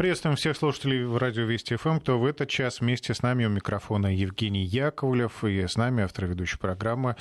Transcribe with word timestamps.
Приветствуем 0.00 0.34
всех 0.34 0.56
слушателей 0.56 1.04
в 1.04 1.18
радио 1.18 1.42
Вести 1.44 1.76
ФМ, 1.76 1.98
кто 1.98 2.18
в 2.18 2.24
этот 2.24 2.48
час 2.48 2.80
вместе 2.80 3.12
с 3.12 3.20
нами 3.20 3.44
у 3.44 3.50
микрофона 3.50 4.06
Евгений 4.06 4.64
Яковлев 4.64 5.44
и 5.44 5.66
с 5.66 5.76
нами 5.76 6.02
автор 6.02 6.24
ведущей 6.24 6.56
программы 6.56 7.16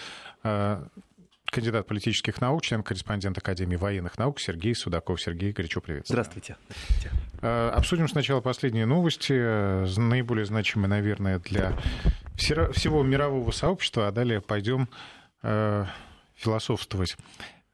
э, 0.46 0.82
кандидат 1.44 1.88
политических 1.88 2.40
наук, 2.40 2.62
член-корреспондент 2.62 3.38
Академии 3.38 3.76
военных 3.76 4.18
наук 4.18 4.40
Сергей 4.40 4.74
Судаков. 4.76 5.22
Сергей, 5.22 5.52
горячо 5.52 5.82
приветствую. 5.82 6.24
Здравствуйте. 6.24 6.56
Э, 7.42 7.72
обсудим 7.72 8.08
сначала 8.08 8.40
последние 8.40 8.86
новости, 8.86 9.34
э, 9.36 9.86
наиболее 9.98 10.46
значимые, 10.46 10.88
наверное, 10.88 11.40
для 11.40 11.78
всего 12.38 13.04
мирового 13.04 13.52
сообщества, 13.52 14.08
а 14.08 14.14
далее 14.14 14.40
пойдем 14.40 14.88
философствовать. 16.38 17.18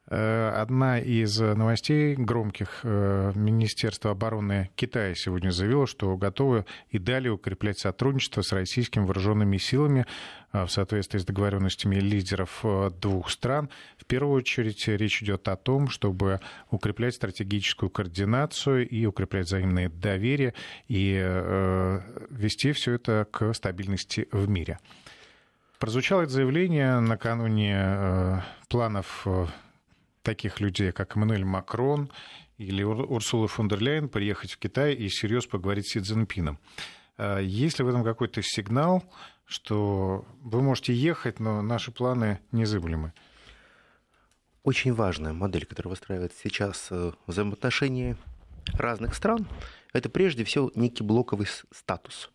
Э, 0.08 0.50
одна 0.50 1.00
из 1.00 1.40
новостей 1.40 2.14
громких 2.14 2.80
э, 2.84 3.32
Министерства 3.34 4.12
обороны 4.12 4.70
Китая 4.76 5.16
сегодня 5.16 5.50
заявила, 5.50 5.88
что 5.88 6.16
готовы 6.16 6.64
и 6.90 6.98
далее 6.98 7.32
укреплять 7.32 7.80
сотрудничество 7.80 8.42
с 8.42 8.52
российскими 8.52 9.02
вооруженными 9.02 9.56
силами 9.56 10.06
э, 10.52 10.64
в 10.64 10.70
соответствии 10.70 11.18
с 11.18 11.24
договоренностями 11.24 11.96
лидеров 11.96 12.64
двух 13.00 13.30
стран. 13.30 13.68
В 13.98 14.04
первую 14.04 14.36
очередь 14.36 14.86
речь 14.86 15.24
идет 15.24 15.48
о 15.48 15.56
том, 15.56 15.88
чтобы 15.88 16.40
укреплять 16.70 17.16
стратегическую 17.16 17.90
координацию 17.90 18.88
и 18.88 19.06
укреплять 19.06 19.46
взаимное 19.46 19.88
доверие 19.88 20.54
и 20.86 21.14
вести 22.30 22.72
все 22.72 22.92
это 22.92 23.26
к 23.30 23.52
стабильности 23.54 24.28
в 24.30 24.48
мире. 24.48 24.78
Прозвучало 25.78 26.22
это 26.22 26.32
заявление 26.32 27.00
накануне 27.00 28.42
планов 28.68 29.26
таких 30.26 30.58
людей, 30.60 30.90
как 30.90 31.16
Эммануэль 31.16 31.44
Макрон 31.44 32.10
или 32.58 32.82
Урсула 32.82 33.46
фон 33.46 33.68
дер 33.68 33.80
Ляйен, 33.80 34.08
приехать 34.08 34.50
в 34.50 34.58
Китай 34.58 34.92
и 34.92 35.08
серьезно 35.08 35.50
поговорить 35.50 35.86
с 35.86 35.92
Си 35.92 36.00
Цзиньпином. 36.00 36.58
А 37.16 37.38
есть 37.38 37.78
ли 37.78 37.84
в 37.84 37.88
этом 37.88 38.02
какой-то 38.02 38.42
сигнал, 38.42 39.04
что 39.44 40.26
вы 40.40 40.62
можете 40.62 40.92
ехать, 40.92 41.38
но 41.38 41.62
наши 41.62 41.92
планы 41.92 42.40
незыблемы? 42.50 43.12
Очень 44.64 44.94
важная 44.94 45.32
модель, 45.32 45.64
которая 45.64 45.90
выстраивается 45.90 46.40
сейчас 46.42 46.88
э, 46.90 47.12
взаимоотношения 47.28 48.16
разных 48.72 49.14
стран, 49.14 49.46
это 49.92 50.08
прежде 50.08 50.42
всего 50.42 50.72
некий 50.74 51.04
блоковый 51.04 51.46
статус. 51.70 52.32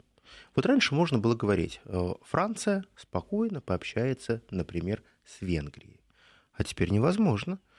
Вот 0.55 0.65
раньше 0.65 0.95
можно 0.95 1.19
было 1.19 1.35
говорить, 1.35 1.81
э, 1.83 2.13
Франция 2.21 2.85
спокойно 2.95 3.59
пообщается, 3.59 4.41
например, 4.49 5.03
с 5.25 5.41
Венгрией. 5.41 5.99
А 6.53 6.63
теперь 6.63 6.89
невозможно– 6.89 7.59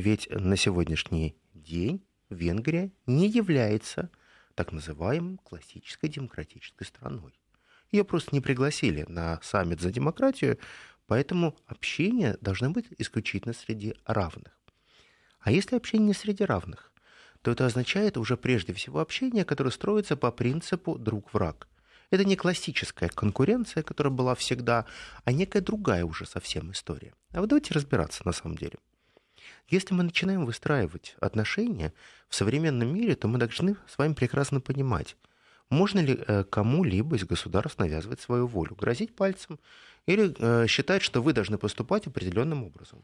ведь 0.00 0.28
на 0.30 0.56
сегодняшний 0.56 1.36
день 1.52 2.04
Венгрия 2.30 2.90
не 3.06 3.28
является 3.28 4.10
так 4.54 4.72
называемой 4.72 5.38
классической 5.44 6.08
демократической 6.08 6.84
страной. 6.84 7.38
Ее 7.90 8.04
просто 8.04 8.30
не 8.32 8.40
пригласили 8.40 9.04
на 9.08 9.38
саммит 9.42 9.80
за 9.80 9.90
демократию, 9.90 10.58
поэтому 11.06 11.56
общение 11.66 12.38
должно 12.40 12.70
быть 12.70 12.86
исключительно 12.98 13.52
среди 13.52 13.94
равных. 14.06 14.58
А 15.40 15.50
если 15.52 15.76
общение 15.76 16.14
среди 16.14 16.44
равных, 16.44 16.92
то 17.42 17.50
это 17.50 17.66
означает 17.66 18.16
уже 18.16 18.36
прежде 18.36 18.72
всего 18.72 19.00
общение, 19.00 19.44
которое 19.44 19.70
строится 19.70 20.16
по 20.16 20.30
принципу 20.30 20.96
друг-враг. 20.96 21.68
Это 22.10 22.24
не 22.24 22.36
классическая 22.36 23.08
конкуренция, 23.08 23.82
которая 23.82 24.12
была 24.12 24.34
всегда, 24.34 24.86
а 25.24 25.32
некая 25.32 25.60
другая 25.60 26.04
уже 26.04 26.24
совсем 26.24 26.70
история. 26.70 27.14
А 27.30 27.40
вот 27.40 27.48
давайте 27.48 27.74
разбираться 27.74 28.22
на 28.24 28.32
самом 28.32 28.56
деле– 28.56 28.78
если 29.68 29.94
мы 29.94 30.02
начинаем 30.02 30.44
выстраивать 30.44 31.16
отношения 31.20 31.92
в 32.28 32.34
современном 32.34 32.92
мире, 32.92 33.14
то 33.14 33.28
мы 33.28 33.38
должны 33.38 33.76
с 33.86 33.98
вами 33.98 34.14
прекрасно 34.14 34.60
понимать, 34.60 35.16
можно 35.70 36.00
ли 36.00 36.18
э, 36.26 36.44
кому-либо 36.44 37.16
из 37.16 37.24
государств 37.24 37.78
навязывать 37.78 38.20
свою 38.20 38.46
волю, 38.46 38.76
грозить 38.78 39.14
пальцем 39.14 39.58
или 40.06 40.34
э, 40.38 40.66
считать, 40.66 41.02
что 41.02 41.22
вы 41.22 41.32
должны 41.32 41.56
поступать 41.58 42.06
определенным 42.06 42.64
образом. 42.64 43.02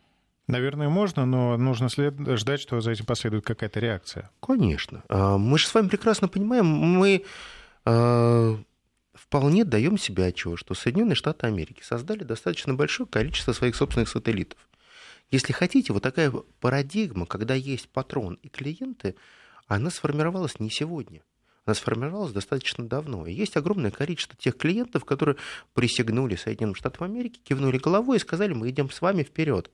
Наверное, 0.49 0.89
можно, 0.89 1.27
но 1.27 1.57
нужно 1.59 1.91
след... 1.91 2.15
ждать, 2.39 2.61
что 2.61 2.81
за 2.81 2.93
этим 2.93 3.05
последует 3.05 3.45
какая-то 3.45 3.81
реакция. 3.81 4.31
Конечно. 4.41 5.05
А, 5.09 5.37
мы 5.37 5.59
же 5.59 5.67
с 5.67 5.75
вами 5.75 5.89
прекрасно 5.89 6.27
понимаем, 6.27 6.67
мы 6.67 7.25
э, 7.85 8.57
вполне 9.13 9.65
даем 9.65 9.99
себе 9.99 10.27
отчет, 10.27 10.59
что 10.59 10.75
Соединенные 10.75 11.17
Штаты 11.17 11.47
Америки 11.47 11.83
создали 11.83 12.25
достаточно 12.25 12.73
большое 12.73 13.07
количество 13.07 13.53
своих 13.53 13.77
собственных 13.77 14.09
сателлитов. 14.09 14.59
Если 15.31 15.53
хотите, 15.53 15.93
вот 15.93 16.03
такая 16.03 16.31
парадигма, 16.61 17.27
когда 17.27 17.55
есть 17.55 17.89
патрон 17.89 18.35
и 18.43 18.49
клиенты, 18.49 19.15
она 19.67 19.91
сформировалась 19.91 20.59
не 20.59 20.71
сегодня. 20.71 21.23
Она 21.67 21.75
сформировалась 21.75 22.33
достаточно 22.33 22.89
давно. 22.89 23.27
И 23.27 23.33
есть 23.35 23.57
огромное 23.59 23.91
количество 23.91 24.37
тех 24.39 24.57
клиентов, 24.57 25.05
которые 25.05 25.37
присягнули 25.75 26.35
Соединенным 26.35 26.75
Штатам 26.75 27.05
Америки, 27.05 27.41
кивнули 27.45 27.77
головой 27.77 28.17
и 28.17 28.21
сказали, 28.21 28.55
мы 28.55 28.71
идем 28.71 28.91
с 28.91 29.03
вами 29.03 29.23
вперед. 29.23 29.71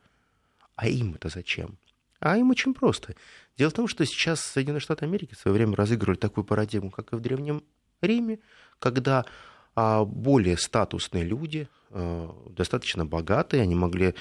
А 0.75 0.88
им 0.88 1.15
это 1.15 1.28
зачем? 1.28 1.78
А 2.19 2.36
им 2.36 2.50
очень 2.50 2.75
просто. 2.75 3.15
Дело 3.56 3.71
в 3.71 3.75
том, 3.75 3.86
что 3.86 4.04
сейчас 4.04 4.41
Соединенные 4.41 4.81
Штаты 4.81 5.04
Америки 5.04 5.34
в 5.34 5.38
свое 5.38 5.54
время 5.54 5.76
разыгрывали 5.76 6.19
такую 6.19 6.44
парадигму, 6.44 6.91
как 6.91 7.12
и 7.12 7.16
в 7.16 7.21
Древнем 7.21 7.62
Риме, 8.00 8.41
когда 8.81 9.25
а, 9.76 10.04
более 10.04 10.59
статусные 10.59 11.22
люди, 11.22 11.69
а, 11.91 12.34
достаточно 12.50 13.06
богатые, 13.06 13.62
они 13.62 13.76
могли 13.76 14.15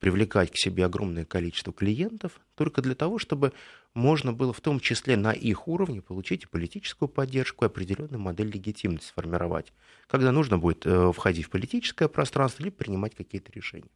привлекать 0.00 0.50
к 0.50 0.56
себе 0.56 0.86
огромное 0.86 1.24
количество 1.24 1.72
клиентов 1.72 2.40
только 2.56 2.82
для 2.82 2.94
того, 2.94 3.18
чтобы 3.18 3.52
можно 3.94 4.32
было 4.32 4.52
в 4.52 4.60
том 4.60 4.80
числе 4.80 5.16
на 5.16 5.32
их 5.32 5.68
уровне 5.68 6.00
получить 6.00 6.48
политическую 6.48 7.08
поддержку, 7.08 7.64
определенную 7.64 8.18
модель 8.18 8.50
легитимности 8.50 9.08
сформировать, 9.08 9.72
когда 10.08 10.32
нужно 10.32 10.58
будет 10.58 10.86
э, 10.86 11.12
входить 11.12 11.46
в 11.46 11.50
политическое 11.50 12.08
пространство 12.08 12.62
или 12.62 12.70
принимать 12.70 13.14
какие-то 13.14 13.52
решения. 13.52 13.90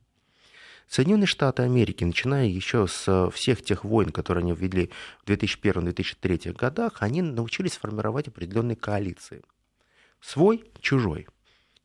Соединенные 0.88 1.26
Штаты 1.26 1.62
Америки, 1.62 2.04
начиная 2.04 2.46
еще 2.46 2.86
с 2.86 3.30
всех 3.30 3.62
тех 3.62 3.84
войн, 3.84 4.10
которые 4.10 4.42
они 4.42 4.52
ввели 4.52 4.90
в 5.24 5.30
2001-2003 5.30 6.52
годах, 6.52 6.98
они 7.00 7.22
научились 7.22 7.78
формировать 7.78 8.28
определенные 8.28 8.76
коалиции. 8.76 9.42
Свой, 10.20 10.64
чужой. 10.80 11.26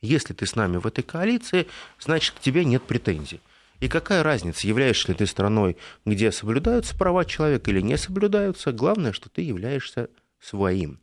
Если 0.01 0.33
ты 0.33 0.45
с 0.45 0.55
нами 0.55 0.77
в 0.77 0.87
этой 0.87 1.03
коалиции, 1.03 1.67
значит, 1.99 2.35
к 2.35 2.39
тебе 2.39 2.65
нет 2.65 2.83
претензий. 2.83 3.39
И 3.79 3.87
какая 3.87 4.23
разница, 4.23 4.67
являешься 4.67 5.07
ли 5.09 5.13
ты 5.13 5.25
страной, 5.25 5.77
где 6.05 6.31
соблюдаются 6.31 6.97
права 6.97 7.23
человека 7.23 7.71
или 7.71 7.81
не 7.81 7.97
соблюдаются, 7.97 8.71
главное, 8.73 9.13
что 9.13 9.29
ты 9.29 9.41
являешься 9.41 10.09
своим. 10.39 10.99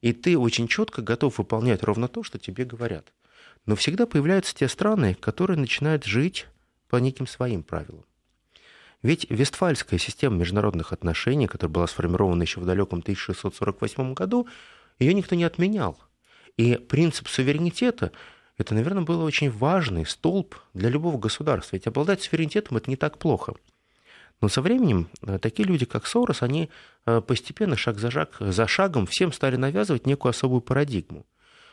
И 0.00 0.12
ты 0.12 0.38
очень 0.38 0.68
четко 0.68 1.02
готов 1.02 1.38
выполнять 1.38 1.82
ровно 1.82 2.08
то, 2.08 2.22
что 2.22 2.38
тебе 2.38 2.64
говорят. 2.64 3.12
Но 3.66 3.76
всегда 3.76 4.06
появляются 4.06 4.54
те 4.54 4.68
страны, 4.68 5.14
которые 5.14 5.58
начинают 5.58 6.04
жить 6.04 6.46
по 6.88 6.96
неким 6.96 7.26
своим 7.26 7.62
правилам. 7.62 8.04
Ведь 9.02 9.28
Вестфальская 9.30 9.98
система 9.98 10.36
международных 10.36 10.92
отношений, 10.92 11.48
которая 11.48 11.72
была 11.72 11.86
сформирована 11.88 12.42
еще 12.42 12.60
в 12.60 12.66
далеком 12.66 13.00
1648 13.00 14.14
году, 14.14 14.46
ее 14.98 15.12
никто 15.14 15.34
не 15.34 15.44
отменял. 15.44 15.98
И 16.56 16.76
принцип 16.76 17.28
суверенитета 17.28 18.12
это, 18.58 18.74
наверное, 18.74 19.02
был 19.02 19.22
очень 19.22 19.50
важный 19.50 20.06
столб 20.06 20.56
для 20.74 20.88
любого 20.88 21.18
государства. 21.18 21.76
Ведь 21.76 21.86
обладать 21.86 22.22
суверенитетом– 22.22 22.76
это 22.78 22.90
не 22.90 22.96
так 22.96 23.18
плохо. 23.18 23.54
Но 24.40 24.48
со 24.48 24.60
временем 24.60 25.08
э, 25.22 25.38
такие 25.38 25.66
люди, 25.66 25.86
как 25.86 26.06
Сорос, 26.06 26.42
они 26.42 26.68
э, 27.06 27.20
постепенно, 27.20 27.76
шаг 27.76 27.98
за, 27.98 28.10
шаг, 28.10 28.36
за 28.40 28.66
шагом, 28.66 29.06
всем 29.06 29.32
стали 29.32 29.56
навязывать 29.56 30.06
некую 30.06 30.30
особую 30.30 30.60
парадигму, 30.60 31.24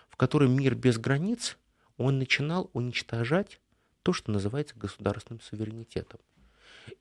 в 0.08 0.16
которой 0.16 0.48
мир 0.48 0.76
без 0.76 0.98
границ, 0.98 1.58
он 1.98 2.20
начинал 2.20 2.70
уничтожать 2.74 3.60
то, 4.04 4.14
что 4.14 4.32
называется 4.32 4.76
государственным 4.78 5.42
суверенитетом. 5.42 6.20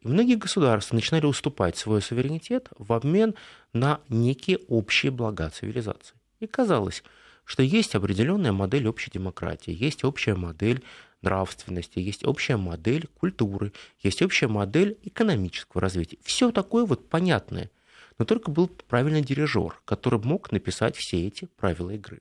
И 0.00 0.08
многие 0.08 0.36
государства 0.36 0.94
начинали 0.94 1.26
уступать 1.26 1.76
свой 1.76 2.02
суверенитет 2.02 2.68
в 2.78 2.92
обмен 2.92 3.34
на 3.72 4.00
некие 4.08 4.58
общие 4.68 5.12
блага 5.12 5.50
цивилизации. 5.50 6.16
И 6.40 6.46
казалось, 6.46 7.02
что 7.48 7.62
есть 7.62 7.94
определенная 7.94 8.52
модель 8.52 8.86
общей 8.86 9.10
демократии, 9.10 9.74
есть 9.74 10.04
общая 10.04 10.34
модель 10.34 10.84
нравственности, 11.22 11.98
есть 11.98 12.22
общая 12.26 12.58
модель 12.58 13.08
культуры, 13.18 13.72
есть 14.00 14.20
общая 14.20 14.48
модель 14.48 14.98
экономического 15.02 15.80
развития. 15.80 16.18
Все 16.20 16.52
такое 16.52 16.84
вот 16.84 17.08
понятное. 17.08 17.70
Но 18.18 18.26
только 18.26 18.50
был 18.50 18.68
правильный 18.68 19.22
дирижер, 19.22 19.80
который 19.86 20.20
мог 20.20 20.52
написать 20.52 20.94
все 20.94 21.26
эти 21.26 21.46
правила 21.56 21.88
игры. 21.88 22.20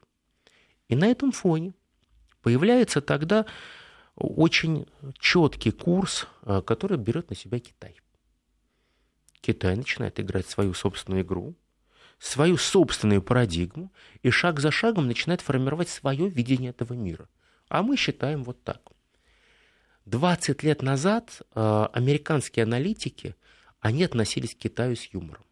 И 0.87 0.95
на 0.95 1.07
этом 1.07 1.33
фоне 1.33 1.73
появляется 2.41 3.01
тогда 3.01 3.45
очень 4.15 4.87
четкий 5.19 5.71
курс, 5.71 6.25
э, 6.43 6.61
который 6.65 6.97
берет 6.97 7.29
на 7.31 7.35
себя 7.35 7.59
Китай. 7.59 7.99
Китай 9.41 9.75
начинает 9.75 10.21
играть 10.21 10.47
свою 10.47 10.73
собственную 10.73 11.23
игру, 11.23 11.53
свою 12.19 12.57
собственную 12.57 13.21
парадигму 13.21 13.91
и 14.23 14.29
шаг 14.29 14.59
за 14.59 14.71
шагом 14.71 15.07
начинает 15.07 15.41
формировать 15.41 15.89
свое 15.89 16.29
видение 16.29 16.71
этого 16.71 16.93
мира. 16.93 17.29
А 17.69 17.83
мы 17.83 17.97
считаем 17.97 18.43
вот 18.43 18.63
так. 18.63 18.81
20 20.05 20.63
лет 20.63 20.81
назад 20.81 21.41
э, 21.53 21.87
американские 21.93 22.63
аналитики, 22.63 23.35
они 23.81 24.03
относились 24.03 24.55
к 24.55 24.57
Китаю 24.57 24.95
с 24.95 25.05
юмором. 25.13 25.43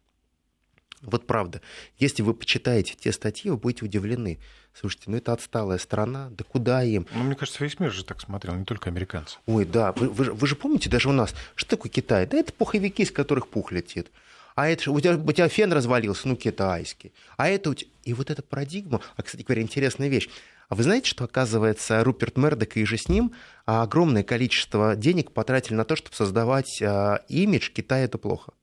Вот 1.02 1.26
правда. 1.26 1.60
Если 1.98 2.22
вы 2.22 2.32
почитаете 2.32 2.94
те 2.94 3.12
статьи, 3.12 3.50
вы 3.50 3.58
будете 3.58 3.84
удивлены. 3.84 4.38
Слушайте, 4.72 5.04
ну 5.10 5.18
это 5.18 5.32
отсталая 5.32 5.78
страна, 5.78 6.30
да 6.30 6.42
куда 6.42 6.82
им? 6.82 7.06
Ну, 7.14 7.22
мне 7.22 7.34
кажется, 7.34 7.62
весь 7.62 7.78
мир 7.78 7.92
же 7.92 8.04
так 8.04 8.20
смотрел, 8.20 8.54
не 8.54 8.64
только 8.64 8.90
американцы. 8.90 9.38
Ой, 9.46 9.64
да, 9.66 9.92
вы, 9.92 10.08
вы, 10.08 10.32
вы 10.32 10.46
же 10.46 10.56
помните, 10.56 10.88
даже 10.88 11.08
у 11.08 11.12
нас, 11.12 11.34
что 11.54 11.76
такое 11.76 11.90
Китай? 11.90 12.26
Да 12.26 12.38
это 12.38 12.52
пуховики, 12.52 13.02
из 13.02 13.12
которых 13.12 13.48
пух 13.48 13.72
летит. 13.72 14.10
А 14.56 14.68
это 14.68 14.90
у 14.90 14.98
тебя, 14.98 15.16
у 15.16 15.32
тебя 15.32 15.48
фен 15.48 15.70
развалился, 15.70 16.26
ну, 16.26 16.34
китайский. 16.34 17.12
А 17.36 17.46
это 17.46 17.70
у 17.70 17.74
тебя... 17.74 17.90
И 18.04 18.14
вот 18.14 18.30
эта 18.30 18.42
парадигма... 18.42 19.02
А, 19.16 19.22
кстати 19.22 19.42
говоря, 19.42 19.60
интересная 19.60 20.08
вещь. 20.08 20.30
А 20.70 20.74
вы 20.74 20.82
знаете, 20.82 21.10
что, 21.10 21.24
оказывается, 21.24 22.02
Руперт 22.02 22.38
Мердок 22.38 22.78
и 22.78 22.84
же 22.86 22.96
с 22.96 23.10
ним 23.10 23.32
огромное 23.66 24.22
количество 24.22 24.96
денег 24.96 25.32
потратили 25.32 25.74
на 25.74 25.84
то, 25.84 25.94
чтобы 25.94 26.16
создавать 26.16 26.80
а, 26.80 27.22
имидж 27.28 27.70
«Китай– 27.70 28.04
это 28.04 28.16
плохо»? 28.16 28.54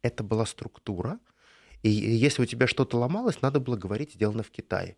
Это 0.00 0.24
была 0.24 0.46
структура, 0.46 1.18
и 1.82 1.90
если 1.90 2.42
у 2.42 2.46
тебя 2.46 2.66
что-то 2.66 2.96
ломалось, 2.96 3.42
надо 3.42 3.60
было 3.60 3.76
говорить 3.76 4.14
«сделано 4.14 4.42
в 4.42 4.50
Китае». 4.50 4.96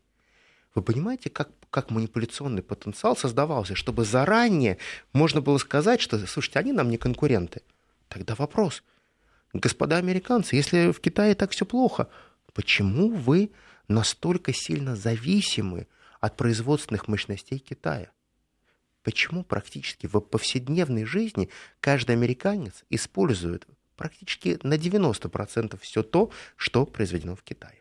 Вы 0.77 0.83
понимаете, 0.83 1.29
как, 1.29 1.51
как 1.71 1.91
манипуляционный 1.91 2.63
потенциал 2.63 3.17
создавался, 3.17 3.75
чтобы 3.75 4.05
заранее 4.05 4.79
можно 5.13 5.41
было 5.41 5.59
сказать, 5.59 6.01
что, 6.01 6.25
слушайте, 6.27 6.61
они 6.61 6.73
нам 6.73 6.89
не 6.89 6.99
конкуренты. 6.99 7.63
Тогда 8.09 8.37
вопрос. 8.37 8.85
Господа 9.53 9.97
американцы, 9.97 10.57
если 10.57 10.93
в 10.93 11.01
Китае 11.01 11.35
так 11.35 11.53
все 11.53 11.65
плохо, 11.65 12.09
почему 12.53 13.11
вы 13.11 13.51
настолько 13.89 14.53
сильно 14.53 14.95
зависимы 14.95 15.87
от 16.21 16.37
производственных 16.37 17.09
мощностей 17.09 17.59
Китая? 17.59 18.11
Почему 19.03 19.45
практически 19.45 20.07
в 20.07 20.21
повседневной 20.21 21.05
жизни 21.05 21.49
каждый 21.81 22.13
американец 22.13 22.85
использует 22.91 23.67
практически 23.97 24.59
на 24.63 24.75
90% 24.75 25.79
все 25.81 26.03
то, 26.03 26.31
что 26.57 26.85
произведено 26.85 27.35
в 27.35 27.43
Китае? 27.43 27.79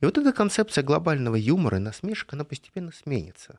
И 0.00 0.04
вот 0.04 0.18
эта 0.18 0.32
концепция 0.32 0.84
глобального 0.84 1.36
юмора 1.36 1.78
и 1.78 1.80
насмешек, 1.80 2.32
она 2.34 2.44
постепенно 2.44 2.92
сменится. 2.92 3.58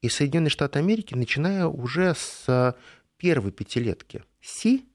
И 0.00 0.08
Соединенные 0.08 0.50
Штаты 0.50 0.78
Америки, 0.78 1.14
начиная 1.14 1.66
уже 1.66 2.14
с 2.14 2.74
первой 3.18 3.52
пятилетки 3.52 4.24
Си, 4.40 4.89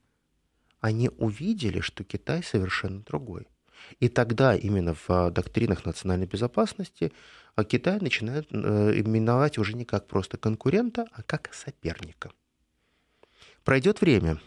они 0.86 1.10
увидели, 1.18 1.80
что 1.80 2.04
Китай 2.04 2.44
совершенно 2.44 3.02
другой. 3.02 3.48
И 4.00 4.08
тогда 4.08 4.56
именно 4.56 4.96
в 5.08 5.32
доктринах 5.32 5.86
национальной 5.86 6.28
безопасности 6.28 7.12
Китай 7.68 8.00
начинает 8.00 8.48
э, 8.52 9.00
именовать 9.00 9.58
уже 9.58 9.74
не 9.74 9.86
как 9.86 10.08
просто 10.08 10.38
конкурента, 10.38 11.08
а 11.12 11.24
как 11.24 11.54
соперника. 11.54 12.32
Пройдет 13.64 14.02
время, 14.02 14.40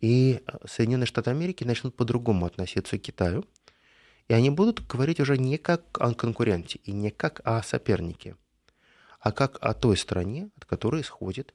и 0.00 0.42
Соединенные 0.66 1.06
Штаты 1.06 1.30
Америки 1.30 1.64
начнут 1.64 1.94
по-другому 1.94 2.46
относиться 2.46 2.98
к 2.98 3.02
Китаю– 3.02 3.44
и 4.30 4.32
они 4.32 4.48
будут 4.48 4.86
говорить 4.86 5.18
уже 5.18 5.36
не 5.36 5.58
как 5.58 5.82
о 6.00 6.14
конкуренте 6.14 6.78
и 6.84 6.92
не 6.92 7.10
как 7.10 7.40
о 7.42 7.60
сопернике, 7.64 8.36
а 9.18 9.32
как 9.32 9.58
о 9.60 9.74
той 9.74 9.96
стране, 9.96 10.50
от 10.56 10.66
которой 10.66 11.00
исходит 11.00 11.52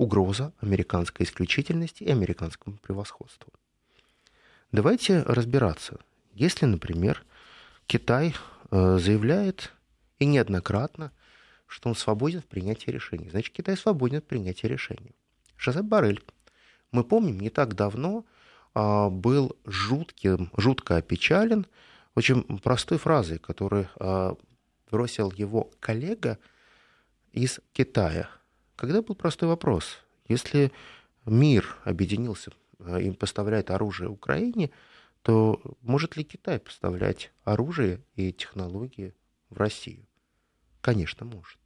угроза 0.00 0.54
американской 0.62 1.26
исключительности 1.26 2.04
и 2.04 2.10
американскому 2.10 2.78
превосходству. 2.78 3.52
Давайте 4.72 5.22
разбираться. 5.24 5.98
Если, 6.32 6.64
например, 6.64 7.22
Китай 7.86 8.34
э, 8.70 8.98
заявляет 8.98 9.72
и 10.18 10.24
неоднократно, 10.24 11.12
что 11.66 11.90
он 11.90 11.94
свободен 11.94 12.40
в 12.40 12.46
принятии 12.46 12.90
решений, 12.90 13.28
значит, 13.28 13.52
Китай 13.52 13.76
свободен 13.76 14.22
в 14.22 14.24
принятии 14.24 14.66
решений. 14.66 15.14
Жозеп 15.58 15.84
Барель. 15.84 16.22
Мы 16.92 17.04
помним, 17.04 17.38
не 17.38 17.50
так 17.50 17.74
давно 17.74 18.24
а, 18.72 19.10
был 19.10 19.54
жутким, 19.66 20.50
жутко 20.56 20.96
опечален 20.96 21.66
очень 22.14 22.42
простой 22.60 22.96
фразой, 22.96 23.38
которую 23.38 23.86
а, 23.96 24.34
бросил 24.90 25.30
его 25.30 25.70
коллега 25.78 26.38
из 27.32 27.60
Китая. 27.74 28.30
Когда 28.80 29.02
был 29.02 29.14
простой 29.14 29.46
вопрос, 29.46 29.98
если 30.26 30.72
мир 31.26 31.76
объединился 31.84 32.50
а, 32.78 32.98
и 32.98 33.10
поставляет 33.10 33.70
оружие 33.70 34.08
Украине, 34.08 34.70
то 35.20 35.60
может 35.82 36.16
ли 36.16 36.24
Китай 36.24 36.58
поставлять 36.58 37.30
оружие 37.44 38.00
и 38.14 38.32
технологии 38.32 39.12
в 39.50 39.58
Россию? 39.58 40.06
Конечно, 40.80 41.26
может. 41.26 41.58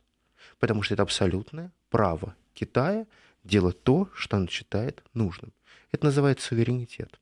Потому 0.59 0.83
что 0.83 0.95
это 0.95 1.05
абсолютное 1.05 1.73
право 1.89 2.35
Китая 2.53 3.07
делать 3.45 3.81
то, 3.85 4.11
что 4.13 4.37
он 4.37 4.49
считает 4.49 5.05
нужным. 5.15 5.53
Это 5.93 6.07
называется 6.07 6.49
суверенитет. 6.49 7.17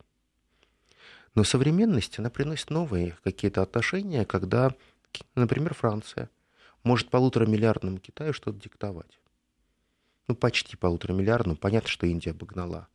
Но 1.35 1.43
современность, 1.43 2.17
она 2.17 2.31
приносит 2.31 2.71
новые 2.71 3.15
какие-то 3.23 3.61
отношения, 3.61 4.25
когда, 4.25 4.71
например, 5.35 5.75
Франция 5.75 6.31
может 6.81 7.11
полутора 7.11 7.45
миллиардному 7.45 7.99
Китаю 7.99 8.33
что-то 8.33 8.59
диктовать. 8.59 9.19
Ну, 10.27 10.35
почти 10.35 10.77
полутора 10.77 11.13
миллиардному. 11.13 11.57
Понятно, 11.57 11.89
что 11.89 12.05
Индия 12.05 12.31
обогнала. 12.31 12.87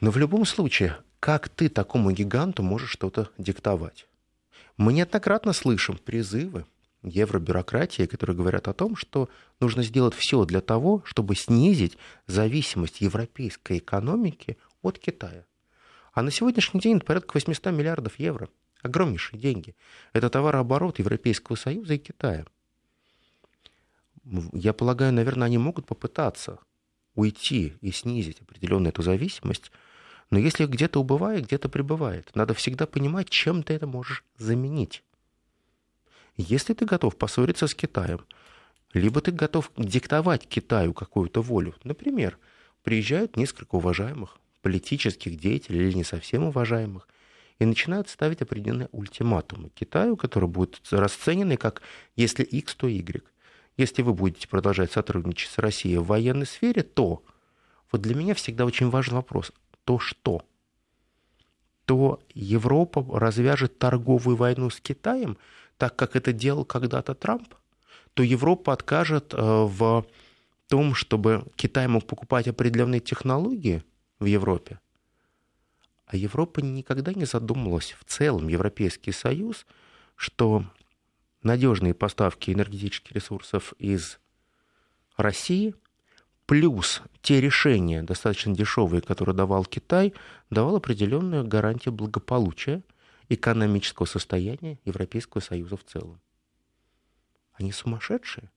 Но 0.00 0.10
в 0.10 0.16
любом 0.16 0.44
случае, 0.44 0.98
как 1.20 1.48
ты 1.48 1.68
такому 1.68 2.10
гиганту 2.10 2.62
можешь 2.62 2.90
что-то 2.90 3.30
диктовать? 3.38 4.06
Мы 4.76 4.92
неоднократно 4.92 5.52
слышим 5.52 5.98
призывы 5.98 6.66
евробюрократии, 7.02 8.06
которые 8.06 8.36
говорят 8.36 8.68
о 8.68 8.72
том, 8.72 8.96
что 8.96 9.28
нужно 9.60 9.82
сделать 9.82 10.14
все 10.14 10.44
для 10.44 10.60
того, 10.60 11.02
чтобы 11.04 11.36
снизить 11.36 11.98
зависимость 12.26 13.00
европейской 13.00 13.78
экономики 13.78 14.56
от 14.82 14.98
Китая. 14.98 15.44
А 16.12 16.22
на 16.22 16.30
сегодняшний 16.30 16.80
день 16.80 16.96
это 16.96 17.06
порядка 17.06 17.34
800 17.34 17.66
миллиардов 17.72 18.18
евро. 18.18 18.48
Огромнейшие 18.82 19.40
деньги. 19.40 19.76
Это 20.12 20.28
товарооборот 20.28 20.98
Европейского 20.98 21.56
Союза 21.56 21.94
и 21.94 21.98
Китая. 21.98 22.44
Я 24.24 24.72
полагаю, 24.72 25.12
наверное, 25.12 25.46
они 25.46 25.58
могут 25.58 25.86
попытаться 25.86 26.58
уйти 27.14 27.74
и 27.80 27.90
снизить 27.90 28.40
определенную 28.40 28.90
эту 28.90 29.02
зависимость, 29.02 29.70
но 30.30 30.38
если 30.38 30.66
где-то 30.66 31.00
убывает, 31.00 31.44
где-то 31.44 31.68
прибывает. 31.68 32.30
Надо 32.34 32.54
всегда 32.54 32.86
понимать, 32.86 33.28
чем 33.28 33.62
ты 33.62 33.74
это 33.74 33.86
можешь 33.86 34.24
заменить. 34.38 35.02
Если 36.36 36.72
ты 36.72 36.86
готов 36.86 37.16
поссориться 37.16 37.66
с 37.66 37.74
Китаем, 37.74 38.24
либо 38.94 39.20
ты 39.20 39.32
готов 39.32 39.70
диктовать 39.76 40.46
Китаю 40.48 40.94
какую-то 40.94 41.42
волю, 41.42 41.74
например, 41.84 42.38
приезжают 42.82 43.36
несколько 43.36 43.74
уважаемых 43.74 44.38
политических 44.62 45.38
деятелей 45.38 45.80
или 45.80 45.92
не 45.92 46.04
совсем 46.04 46.44
уважаемых, 46.44 47.08
и 47.58 47.64
начинают 47.64 48.08
ставить 48.08 48.42
определенные 48.42 48.88
ультиматумы 48.92 49.70
Китаю, 49.70 50.16
которые 50.16 50.48
будут 50.48 50.80
расценены 50.90 51.56
как 51.56 51.82
если 52.16 52.42
X, 52.42 52.74
то 52.74 52.88
Y. 52.88 53.22
Если 53.76 54.02
вы 54.02 54.12
будете 54.12 54.48
продолжать 54.48 54.92
сотрудничать 54.92 55.50
с 55.50 55.58
Россией 55.58 55.98
в 55.98 56.06
военной 56.06 56.46
сфере, 56.46 56.82
то 56.82 57.22
вот 57.90 58.02
для 58.02 58.14
меня 58.14 58.34
всегда 58.34 58.64
очень 58.64 58.90
важный 58.90 59.16
вопрос, 59.16 59.52
то 59.84 59.98
что? 59.98 60.42
То 61.84 62.20
Европа 62.34 63.04
развяжет 63.18 63.78
торговую 63.78 64.36
войну 64.36 64.70
с 64.70 64.80
Китаем– 64.80 65.36
так 65.82 65.96
как 65.96 66.14
это 66.14 66.32
делал 66.32 66.64
когда-то 66.64 67.12
Трамп, 67.12 67.54
то 68.14 68.22
Европа 68.22 68.72
откажет 68.72 69.34
э, 69.34 69.36
в 69.36 70.06
том, 70.68 70.94
чтобы 70.94 71.44
Китай 71.56 71.88
мог 71.88 72.06
покупать 72.06 72.46
определенные 72.46 73.00
технологии 73.00 73.82
в 74.20 74.26
Европе. 74.26 74.78
А 76.06 76.14
Европа 76.14 76.60
никогда 76.60 77.12
не 77.12 77.24
задумывалась 77.24 77.96
в 77.98 78.04
целом, 78.04 78.46
Европейский 78.46 79.10
Союз, 79.10 79.66
что 80.14 80.64
надежные 81.42 81.94
поставки 81.94 82.50
энергетических 82.50 83.12
ресурсов 83.12 83.72
из 83.78 84.18
России, 85.16 85.74
плюс 86.46 87.02
те 87.20 87.40
решения, 87.40 88.02
достаточно 88.02 88.54
дешевые, 88.54 89.02
которые 89.02 89.34
давал 89.34 89.64
Китай, 89.64 90.14
давал 90.50 90.76
определенную 90.76 91.46
гарантию 91.46 91.92
благополучия 91.92 92.82
экономического 93.28 94.06
состояния 94.06 94.78
Европейского 94.84 95.40
Союза 95.40 95.76
в 95.76 95.84
целом. 95.84 96.20
Они 97.54 97.72
сумасшедшие? 97.72 98.50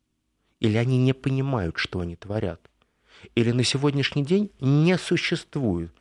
Или 0.59 0.77
они 0.77 0.97
не 0.97 1.13
понимают, 1.13 1.77
что 1.77 1.99
они 1.99 2.15
творят? 2.15 2.61
Или 3.35 3.51
на 3.51 3.63
сегодняшний 3.63 4.23
день 4.23 4.51
не 4.59 4.97
существует 4.97 5.91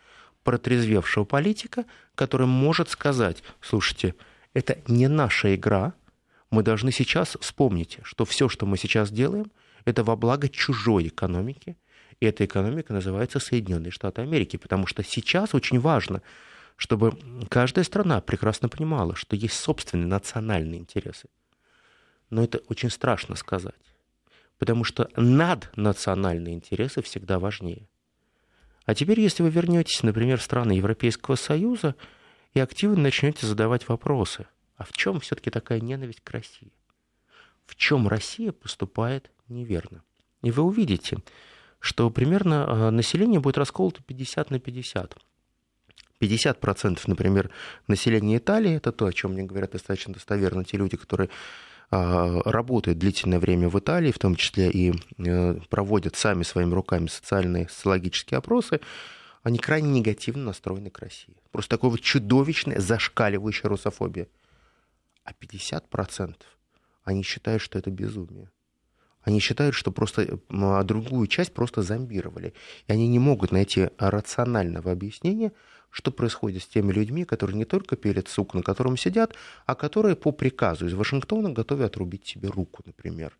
протрезвевшего 0.42 1.24
политика, 1.24 1.86
который 2.14 2.46
может 2.46 2.90
сказать, 2.90 3.42
слушайте, 3.60 4.14
это 4.52 4.78
не 4.86 5.08
наша 5.08 5.54
игра, 5.54 5.94
мы 6.54 6.62
должны 6.62 6.92
сейчас 6.92 7.36
вспомнить, 7.40 7.98
что 8.02 8.24
все, 8.24 8.48
что 8.48 8.64
мы 8.64 8.78
сейчас 8.78 9.10
делаем, 9.10 9.50
это 9.84 10.04
во 10.04 10.16
благо 10.16 10.48
чужой 10.48 11.08
экономики, 11.08 11.76
и 12.20 12.26
эта 12.26 12.44
экономика 12.44 12.92
называется 12.92 13.40
Соединенные 13.40 13.90
Штаты 13.90 14.22
Америки, 14.22 14.56
потому 14.56 14.86
что 14.86 15.02
сейчас 15.02 15.54
очень 15.54 15.80
важно, 15.80 16.22
чтобы 16.76 17.18
каждая 17.48 17.84
страна 17.84 18.20
прекрасно 18.20 18.68
понимала, 18.68 19.16
что 19.16 19.36
есть 19.36 19.54
собственные 19.54 20.06
национальные 20.06 20.80
интересы. 20.80 21.28
Но 22.30 22.42
это 22.42 22.58
очень 22.68 22.90
страшно 22.90 23.34
сказать, 23.34 23.74
потому 24.58 24.84
что 24.84 25.10
наднациональные 25.16 26.54
интересы 26.54 27.02
всегда 27.02 27.38
важнее. 27.38 27.88
А 28.86 28.94
теперь, 28.94 29.20
если 29.20 29.42
вы 29.42 29.50
вернетесь, 29.50 30.02
например, 30.02 30.38
в 30.38 30.42
страны 30.42 30.72
Европейского 30.72 31.34
Союза 31.34 31.96
и 32.52 32.60
активно 32.60 33.00
начнете 33.02 33.46
задавать 33.46 33.88
вопросы, 33.88 34.46
а 34.76 34.84
в 34.84 34.92
чем 34.92 35.20
все-таки 35.20 35.50
такая 35.50 35.80
ненависть 35.80 36.20
к 36.22 36.30
России? 36.30 36.72
В 37.66 37.76
чем 37.76 38.08
Россия 38.08 38.52
поступает 38.52 39.30
неверно? 39.48 40.02
И 40.42 40.50
вы 40.50 40.62
увидите, 40.62 41.18
что 41.80 42.10
примерно 42.10 42.66
а, 42.66 42.90
население 42.90 43.40
будет 43.40 43.58
расколото 43.58 44.02
50 44.02 44.50
на 44.50 44.58
50. 44.58 45.16
50%, 46.20 47.00
например, 47.06 47.50
населения 47.86 48.38
Италии, 48.38 48.74
это 48.74 48.92
то, 48.92 49.06
о 49.06 49.12
чем 49.12 49.32
мне 49.32 49.42
говорят 49.42 49.72
достаточно 49.72 50.14
достоверно 50.14 50.64
те 50.64 50.76
люди, 50.76 50.96
которые 50.96 51.28
а, 51.90 52.40
работают 52.44 52.98
длительное 52.98 53.38
время 53.38 53.68
в 53.68 53.78
Италии, 53.78 54.12
в 54.12 54.18
том 54.18 54.36
числе 54.36 54.70
и 54.70 54.94
э, 55.18 55.60
проводят 55.68 56.16
сами 56.16 56.42
своими 56.42 56.72
руками 56.72 57.06
социальные, 57.06 57.68
социологические 57.68 58.38
опросы, 58.38 58.80
они 59.42 59.58
крайне 59.58 59.90
негативно 59.90 60.44
настроены 60.44 60.90
к 60.90 60.98
России. 60.98 61.36
Просто 61.52 61.76
такое 61.76 61.90
вот 61.90 62.00
чудовищная, 62.00 62.80
зашкаливающая 62.80 63.68
русофобия. 63.68 64.26
А 65.24 65.32
50% 65.32 66.36
они 67.04 67.22
считают, 67.22 67.62
что 67.62 67.78
это 67.78 67.90
безумие. 67.90 68.50
Они 69.22 69.40
считают, 69.40 69.74
что 69.74 69.90
просто 69.90 70.38
а 70.50 70.82
другую 70.82 71.26
часть 71.28 71.54
просто 71.54 71.82
зомбировали. 71.82 72.52
И 72.86 72.92
они 72.92 73.08
не 73.08 73.18
могут 73.18 73.52
найти 73.52 73.90
рационального 73.98 74.90
объяснения, 74.90 75.52
что 75.90 76.10
происходит 76.10 76.62
с 76.62 76.66
теми 76.66 76.92
людьми, 76.92 77.24
которые 77.24 77.56
не 77.56 77.64
только 77.64 77.96
пилят 77.96 78.28
сук, 78.28 78.52
на 78.52 78.62
котором 78.62 78.96
сидят, 78.96 79.34
а 79.64 79.74
которые 79.74 80.16
по 80.16 80.32
приказу 80.32 80.86
из 80.86 80.94
Вашингтона 80.94 81.50
готовы 81.50 81.84
отрубить 81.84 82.26
себе 82.26 82.48
руку, 82.48 82.82
например. 82.84 83.38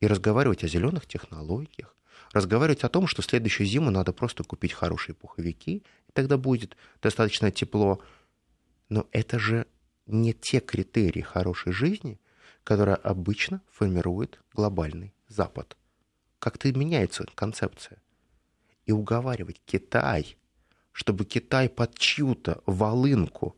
И 0.00 0.06
разговаривать 0.06 0.64
о 0.64 0.68
зеленых 0.68 1.06
технологиях, 1.06 1.94
разговаривать 2.32 2.84
о 2.84 2.88
том, 2.88 3.06
что 3.06 3.22
следующую 3.22 3.66
зиму 3.66 3.90
надо 3.90 4.12
просто 4.12 4.44
купить 4.44 4.72
хорошие 4.72 5.14
пуховики, 5.14 5.82
и 6.08 6.12
тогда 6.12 6.38
будет 6.38 6.76
достаточно 7.02 7.50
тепло. 7.50 8.00
Но 8.88 9.06
это 9.10 9.38
же 9.38 9.66
не 10.08 10.32
те 10.32 10.58
критерии 10.60 11.20
хорошей 11.20 11.72
жизни, 11.72 12.20
которые 12.64 12.96
обычно 12.96 13.62
формирует 13.70 14.40
глобальный 14.52 15.14
Запад. 15.28 15.76
Как-то 16.40 16.72
меняется 16.72 17.24
концепция. 17.34 18.02
И 18.86 18.92
уговаривать 18.92 19.60
Китай– 19.64 20.36
чтобы 20.98 21.24
Китай 21.24 21.68
под 21.68 21.96
чью-то 21.96 22.60
волынку 22.66 23.56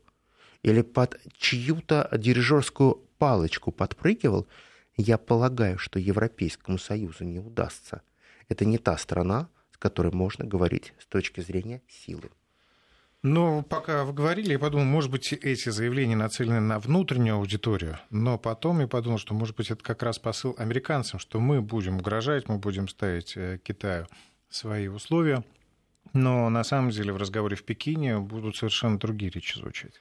или 0.61 0.83
под 0.83 1.19
чью-то 1.39 2.07
дирижерскую 2.15 2.97
палочку 3.17 3.71
подпрыгивал, 3.71 4.47
я 4.95 5.17
полагаю, 5.17 5.79
что 5.79 5.97
Европейскому 5.97 6.77
Союзу 6.77 7.23
не 7.23 7.39
удастся. 7.39 8.03
Это 8.47 8.63
не 8.63 8.77
та 8.77 8.95
страна, 8.95 9.49
с 9.71 9.77
которой 9.77 10.13
можно 10.13 10.45
говорить 10.45 10.93
с 10.99 11.07
точки 11.07 11.41
зрения 11.41 11.81
силы. 11.87 12.29
Ну, 13.23 13.61
пока 13.61 14.03
вы 14.03 14.13
говорили, 14.13 14.53
я 14.53 14.59
подумал, 14.59 14.85
может 14.85 15.11
быть, 15.11 15.31
эти 15.31 15.69
заявления 15.69 16.15
нацелены 16.15 16.59
на 16.59 16.79
внутреннюю 16.79 17.35
аудиторию, 17.35 17.99
но 18.09 18.39
потом 18.39 18.79
я 18.79 18.87
подумал, 18.87 19.19
что, 19.19 19.35
может 19.35 19.55
быть, 19.55 19.69
это 19.69 19.83
как 19.83 20.01
раз 20.01 20.17
посыл 20.17 20.55
американцам, 20.57 21.19
что 21.19 21.39
мы 21.39 21.61
будем 21.61 21.97
угрожать, 21.97 22.49
мы 22.49 22.57
будем 22.57 22.87
ставить 22.87 23.37
э, 23.37 23.59
Китаю 23.63 24.07
свои 24.49 24.87
условия, 24.87 25.43
но 26.13 26.49
на 26.49 26.63
самом 26.63 26.89
деле 26.89 27.13
в 27.13 27.17
разговоре 27.17 27.55
в 27.55 27.63
Пекине 27.63 28.17
будут 28.17 28.55
совершенно 28.55 28.97
другие 28.97 29.31
речи 29.31 29.55
звучать. 29.55 29.99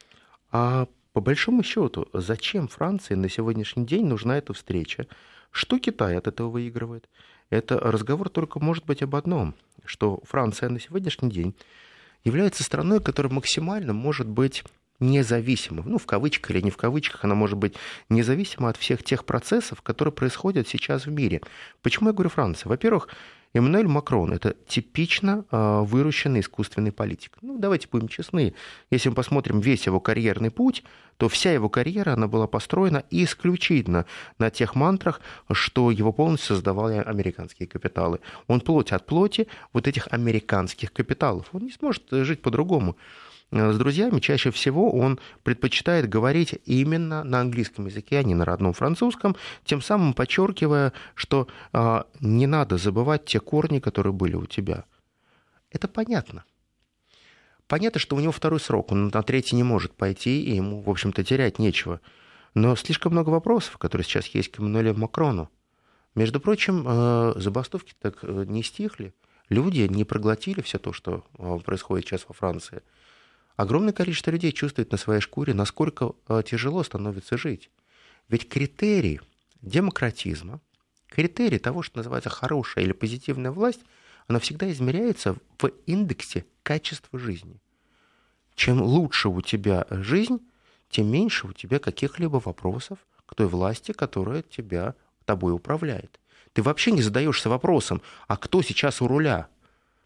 А 0.50 0.88
по 1.12 1.20
большому 1.20 1.62
счету, 1.62 2.08
зачем 2.14 2.68
Франции 2.68 3.16
на 3.16 3.28
сегодняшний 3.28 3.84
день 3.84 4.06
нужна 4.06 4.38
эта 4.38 4.54
встреча? 4.54 5.06
Что 5.50 5.78
Китай 5.78 6.16
от 6.16 6.26
этого 6.26 6.48
выигрывает? 6.48 7.10
Это 7.50 7.78
разговор 7.78 8.30
только 8.30 8.60
может 8.60 8.86
быть 8.86 9.02
об 9.02 9.14
одном, 9.14 9.54
что 9.84 10.22
Франция 10.24 10.70
на 10.70 10.80
сегодняшний 10.80 11.30
день 11.30 11.54
является 12.24 12.64
страной, 12.64 13.00
которая 13.00 13.32
максимально 13.32 13.92
может 13.92 14.26
быть 14.26 14.64
независима. 15.00 15.82
Ну, 15.84 15.98
в 15.98 16.06
кавычках 16.06 16.50
или 16.50 16.60
не 16.60 16.70
в 16.70 16.76
кавычках, 16.76 17.24
она 17.24 17.34
может 17.34 17.56
быть 17.56 17.74
независима 18.08 18.68
от 18.68 18.76
всех 18.76 19.02
тех 19.02 19.24
процессов, 19.24 19.82
которые 19.82 20.12
происходят 20.12 20.68
сейчас 20.68 21.06
в 21.06 21.10
мире. 21.10 21.40
Почему 21.82 22.10
я 22.10 22.12
говорю 22.12 22.30
Франция? 22.30 22.68
Во-первых, 22.68 23.08
Эммануэль 23.52 23.88
Макрон– 23.88 24.32
это 24.34 24.54
типично 24.68 25.44
э, 25.50 25.80
выращенный 25.84 26.40
искусственный 26.40 26.92
политик. 26.92 27.36
Ну, 27.42 27.58
давайте 27.58 27.88
будем 27.90 28.06
честны. 28.06 28.54
Если 28.90 29.08
мы 29.08 29.16
посмотрим 29.16 29.58
весь 29.58 29.86
его 29.86 29.98
карьерный 29.98 30.52
путь, 30.52 30.84
то 31.16 31.28
вся 31.28 31.52
его 31.52 31.68
карьера, 31.68 32.12
она 32.12 32.28
была 32.28 32.46
построена 32.46 33.04
исключительно 33.10 34.06
на 34.38 34.50
тех 34.50 34.76
мантрах, 34.76 35.20
что 35.50 35.90
его 35.90 36.12
полностью 36.12 36.54
создавали 36.54 36.98
американские 36.98 37.66
капиталы. 37.66 38.20
Он 38.46 38.60
плоть 38.60 38.92
от 38.92 39.04
плоти 39.04 39.48
вот 39.72 39.88
этих 39.88 40.06
американских 40.12 40.92
капиталов. 40.92 41.46
Он 41.52 41.62
не 41.62 41.72
сможет 41.72 42.04
жить 42.10 42.42
по-другому. 42.42 42.96
Э, 43.52 43.72
с 43.72 43.78
друзьями, 43.78 44.20
чаще 44.20 44.50
всего 44.50 44.92
он 44.92 45.18
предпочитает 45.42 46.08
говорить 46.08 46.58
именно 46.64 47.24
на 47.24 47.40
английском 47.40 47.86
языке, 47.86 48.18
а 48.18 48.22
не 48.22 48.34
на 48.34 48.44
родном 48.44 48.72
французском, 48.72 49.36
тем 49.64 49.82
самым 49.82 50.14
подчеркивая, 50.14 50.92
что 51.14 51.48
а, 51.72 52.06
не 52.20 52.46
надо 52.46 52.76
забывать 52.76 53.24
те 53.24 53.40
корни, 53.40 53.80
которые 53.80 54.12
были 54.12 54.36
у 54.36 54.46
тебя. 54.46 54.84
Это 55.70 55.88
понятно. 55.88 56.44
Понятно, 57.66 58.00
что 58.00 58.16
у 58.16 58.20
него 58.20 58.32
второй 58.32 58.60
срок, 58.60 58.90
он 58.92 59.08
на 59.08 59.22
третий 59.22 59.56
не 59.56 59.62
может 59.62 59.94
пойти, 59.94 60.42
и 60.42 60.56
ему, 60.56 60.80
в 60.82 60.90
общем-то, 60.90 61.22
терять 61.22 61.58
нечего. 61.58 62.00
Но 62.54 62.74
слишком 62.74 63.12
много 63.12 63.30
вопросов, 63.30 63.78
которые 63.78 64.04
сейчас 64.04 64.26
есть 64.26 64.50
к 64.50 64.58
Эммануэлю 64.58 64.94
Макрону. 64.94 65.50
Между 66.16 66.40
прочим, 66.40 66.84
э, 66.84 67.32
забастовки 67.36 67.94
так 68.00 68.18
э, 68.22 68.44
не 68.48 68.64
стихли. 68.64 69.14
Люди 69.48 69.82
не 69.82 70.04
проглотили 70.04 70.60
все 70.60 70.78
то, 70.78 70.92
что 70.92 71.24
происходит 71.64 72.06
сейчас 72.06 72.24
во 72.28 72.34
Франции– 72.34 72.82
огромное 73.56 73.92
количество 73.92 74.30
людей 74.30 74.52
чувствует 74.52 74.92
на 74.92 74.98
своей 74.98 75.20
шкуре, 75.20 75.54
насколько 75.54 76.12
э, 76.28 76.42
тяжело 76.46 76.82
становится 76.82 77.36
жить. 77.36 77.70
Ведь 78.28 78.48
критерий 78.48 79.20
демократизма, 79.62 80.60
критерий 81.08 81.58
того, 81.58 81.82
что 81.82 81.98
называется 81.98 82.30
хорошая 82.30 82.84
или 82.84 82.92
позитивная 82.92 83.50
власть, 83.50 83.80
она 84.26 84.38
всегда 84.38 84.70
измеряется 84.70 85.36
в 85.58 85.66
индексе 85.86 86.44
качества 86.62 87.18
жизни. 87.18 87.60
Чем 88.54 88.80
лучше 88.80 89.28
у 89.28 89.40
тебя 89.40 89.86
жизнь, 89.90 90.38
тем 90.88 91.10
меньше 91.10 91.46
у 91.46 91.52
тебя 91.52 91.78
каких-либо 91.78 92.36
вопросов 92.36 92.98
к 93.26 93.34
той 93.34 93.46
власти, 93.46 93.92
которая 93.92 94.42
тебя, 94.42 94.94
тобой 95.24 95.52
управляет. 95.52 96.20
Ты 96.52 96.62
вообще 96.62 96.90
не 96.90 97.02
задаешься 97.02 97.48
вопросом, 97.48 98.02
а 98.26 98.36
кто 98.36 98.62
сейчас 98.62 99.00
у 99.00 99.06
руля? 99.06 99.48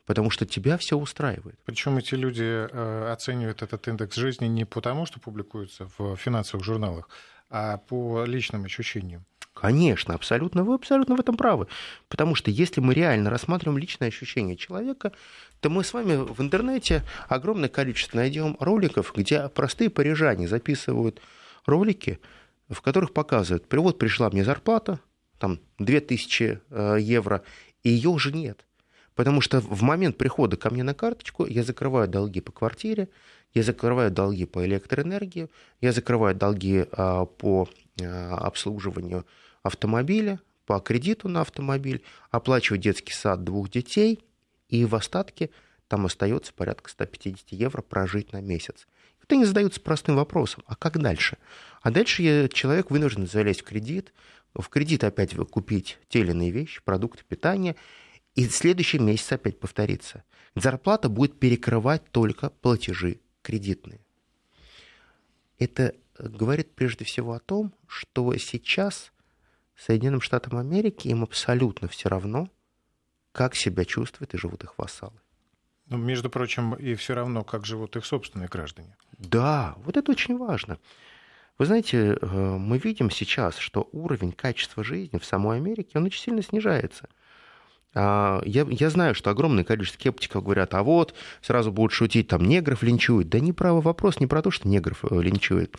Потому 0.06 0.30
что 0.30 0.46
тебя 0.46 0.76
все 0.76 0.96
устраивает. 0.96 1.58
Причем 1.64 1.98
эти 1.98 2.14
люди 2.14 2.42
э, 2.42 3.12
оценивают 3.12 3.62
этот 3.62 3.86
индекс 3.88 4.16
жизни 4.16 4.46
не 4.46 4.64
потому, 4.64 5.06
что 5.06 5.20
публикуется 5.20 5.88
в 5.98 6.16
финансовых 6.16 6.64
журналах, 6.64 7.08
а 7.50 7.78
по 7.78 8.24
личным 8.24 8.64
ощущениям. 8.64 9.24
Конечно, 9.54 10.14
абсолютно, 10.14 10.64
вы 10.64 10.74
абсолютно 10.74 11.14
в 11.14 11.20
этом 11.20 11.36
правы. 11.36 11.68
Потому 12.08 12.34
что 12.34 12.50
если 12.50 12.80
мы 12.80 12.92
реально 12.92 13.30
рассматриваем 13.30 13.78
личное 13.78 14.08
ощущение 14.08 14.56
человека, 14.56 15.12
то 15.60 15.70
мы 15.70 15.84
с 15.84 15.94
вами 15.94 16.16
в 16.16 16.40
интернете 16.42 17.04
огромное 17.28 17.68
количество 17.68 18.18
найдем 18.18 18.56
роликов, 18.58 19.12
где 19.14 19.48
простые 19.48 19.90
парижане 19.90 20.48
записывают 20.48 21.22
ролики, 21.66 22.18
в 22.68 22.82
которых 22.82 23.12
показывают, 23.12 23.72
вот 23.72 23.98
пришла 23.98 24.28
мне 24.28 24.44
зарплата, 24.44 24.98
там 25.38 25.60
2000 25.78 26.60
э, 26.68 26.96
евро, 27.00 27.42
и 27.84 27.90
ее 27.90 28.10
уже 28.10 28.32
нет. 28.32 28.64
Потому 29.14 29.40
что 29.40 29.60
в 29.60 29.82
момент 29.82 30.16
прихода 30.16 30.56
ко 30.56 30.70
мне 30.70 30.82
на 30.82 30.94
карточку 30.94 31.46
я 31.46 31.62
закрываю 31.62 32.08
долги 32.08 32.40
по 32.40 32.50
квартире, 32.50 33.08
я 33.52 33.62
закрываю 33.62 34.10
долги 34.10 34.44
по 34.44 34.64
электроэнергии, 34.64 35.48
я 35.80 35.92
закрываю 35.92 36.34
долги 36.34 36.86
а, 36.92 37.24
по 37.24 37.68
а, 38.02 38.38
обслуживанию 38.38 39.24
автомобиля, 39.62 40.40
по 40.66 40.80
кредиту 40.80 41.28
на 41.28 41.42
автомобиль, 41.42 42.02
оплачиваю 42.30 42.80
детский 42.80 43.12
сад 43.12 43.44
двух 43.44 43.70
детей, 43.70 44.24
и 44.68 44.84
в 44.84 44.96
остатке 44.96 45.50
там 45.86 46.06
остается 46.06 46.52
порядка 46.52 46.90
150 46.90 47.52
евро 47.52 47.82
прожить 47.82 48.32
на 48.32 48.40
месяц. 48.40 48.88
Это 49.22 49.36
не 49.36 49.44
задаются 49.44 49.80
простым 49.80 50.16
вопросом, 50.16 50.64
а 50.66 50.74
как 50.74 50.98
дальше? 50.98 51.38
А 51.82 51.90
дальше 51.90 52.22
я, 52.22 52.48
человек 52.48 52.90
вынужден 52.90 53.28
залезть 53.28 53.60
в 53.60 53.64
кредит, 53.64 54.12
в 54.54 54.68
кредит 54.68 55.04
опять 55.04 55.34
купить 55.50 55.98
те 56.08 56.20
или 56.20 56.32
иные 56.32 56.50
вещи, 56.50 56.80
продукты 56.82 57.22
питания– 57.28 57.76
и 58.34 58.48
следующий 58.48 58.98
месяц 58.98 59.32
опять 59.32 59.60
повторится. 59.60 60.24
Зарплата 60.54 61.08
будет 61.08 61.38
перекрывать 61.38 62.10
только 62.10 62.50
платежи 62.50 63.20
кредитные. 63.42 64.00
Это 65.58 65.94
говорит 66.18 66.74
прежде 66.74 67.04
всего 67.04 67.34
о 67.34 67.40
том, 67.40 67.72
что 67.86 68.36
сейчас 68.36 69.12
Соединенным 69.76 70.20
Штатам 70.20 70.58
Америки 70.58 71.08
им 71.08 71.22
абсолютно 71.22 71.88
все 71.88 72.08
равно, 72.08 72.48
как 73.32 73.56
себя 73.56 73.84
чувствуют 73.84 74.34
и 74.34 74.38
живут 74.38 74.62
их 74.64 74.78
вассалы. 74.78 75.20
Ну, 75.86 75.98
между 75.98 76.30
прочим, 76.30 76.74
и 76.74 76.94
все 76.94 77.14
равно, 77.14 77.44
как 77.44 77.66
живут 77.66 77.96
их 77.96 78.06
собственные 78.06 78.48
граждане. 78.48 78.96
Да, 79.18 79.74
вот 79.78 79.96
это 79.96 80.12
очень 80.12 80.38
важно. 80.38 80.78
Вы 81.58 81.66
знаете, 81.66 82.16
э, 82.20 82.26
мы 82.26 82.78
видим 82.78 83.10
сейчас, 83.10 83.58
что 83.58 83.88
уровень 83.92 84.32
качества 84.32 84.82
жизни 84.82 85.18
в 85.18 85.24
самой 85.24 85.58
Америке, 85.58 85.98
он 85.98 86.04
очень 86.04 86.22
сильно 86.22 86.42
снижается– 86.42 87.08
я, 87.94 88.42
я 88.44 88.90
знаю, 88.90 89.14
что 89.14 89.30
огромное 89.30 89.64
количество 89.64 90.00
скептиков 90.00 90.42
говорят, 90.42 90.74
а 90.74 90.82
вот, 90.82 91.14
сразу 91.42 91.70
будут 91.70 91.92
шутить, 91.92 92.28
там, 92.28 92.44
негров 92.44 92.82
линчуют. 92.82 93.28
Да 93.28 93.38
не 93.40 93.52
право 93.52 93.80
вопрос 93.80 94.20
не 94.20 94.26
про 94.26 94.42
то, 94.42 94.50
что 94.50 94.68
негров 94.68 95.04
э, 95.04 95.22
линчуют. 95.22 95.76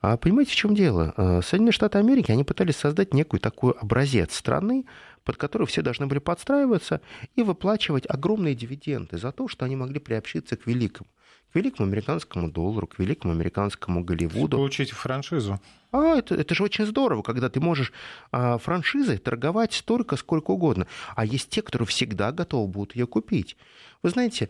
А 0.00 0.16
понимаете, 0.16 0.52
в 0.52 0.56
чем 0.56 0.74
дело? 0.74 1.12
А, 1.16 1.42
Соединенные 1.42 1.72
Штаты 1.72 1.98
Америки, 1.98 2.32
они 2.32 2.42
пытались 2.42 2.76
создать 2.76 3.14
некую 3.14 3.38
такой 3.38 3.72
образец 3.72 4.34
страны, 4.34 4.86
под 5.24 5.36
которую 5.36 5.68
все 5.68 5.82
должны 5.82 6.06
были 6.06 6.18
подстраиваться 6.18 7.00
и 7.36 7.42
выплачивать 7.42 8.04
огромные 8.08 8.54
дивиденды 8.54 9.18
за 9.18 9.30
то, 9.30 9.46
что 9.46 9.64
они 9.66 9.76
могли 9.76 10.00
приобщиться 10.00 10.56
к 10.56 10.66
великому 10.66 11.08
к 11.52 11.56
великому 11.56 11.88
американскому 11.88 12.48
доллару, 12.48 12.86
к 12.86 12.98
великому 13.00 13.34
американскому 13.34 14.04
Голливуду. 14.04 14.56
Получить 14.56 14.90
франшизу. 14.90 15.60
А, 15.92 16.16
это, 16.16 16.34
это 16.34 16.54
же 16.54 16.62
очень 16.62 16.86
здорово, 16.86 17.22
когда 17.22 17.48
ты 17.48 17.60
можешь 17.60 17.92
а, 18.30 18.58
франшизой 18.58 19.18
торговать 19.18 19.72
столько, 19.72 20.16
сколько 20.16 20.52
угодно. 20.52 20.86
А 21.16 21.24
есть 21.24 21.50
те, 21.50 21.62
которые 21.62 21.86
всегда 21.86 22.32
готовы 22.32 22.68
будут 22.68 22.94
ее 22.94 23.06
купить. 23.06 23.56
Вы 24.02 24.10
знаете, 24.10 24.48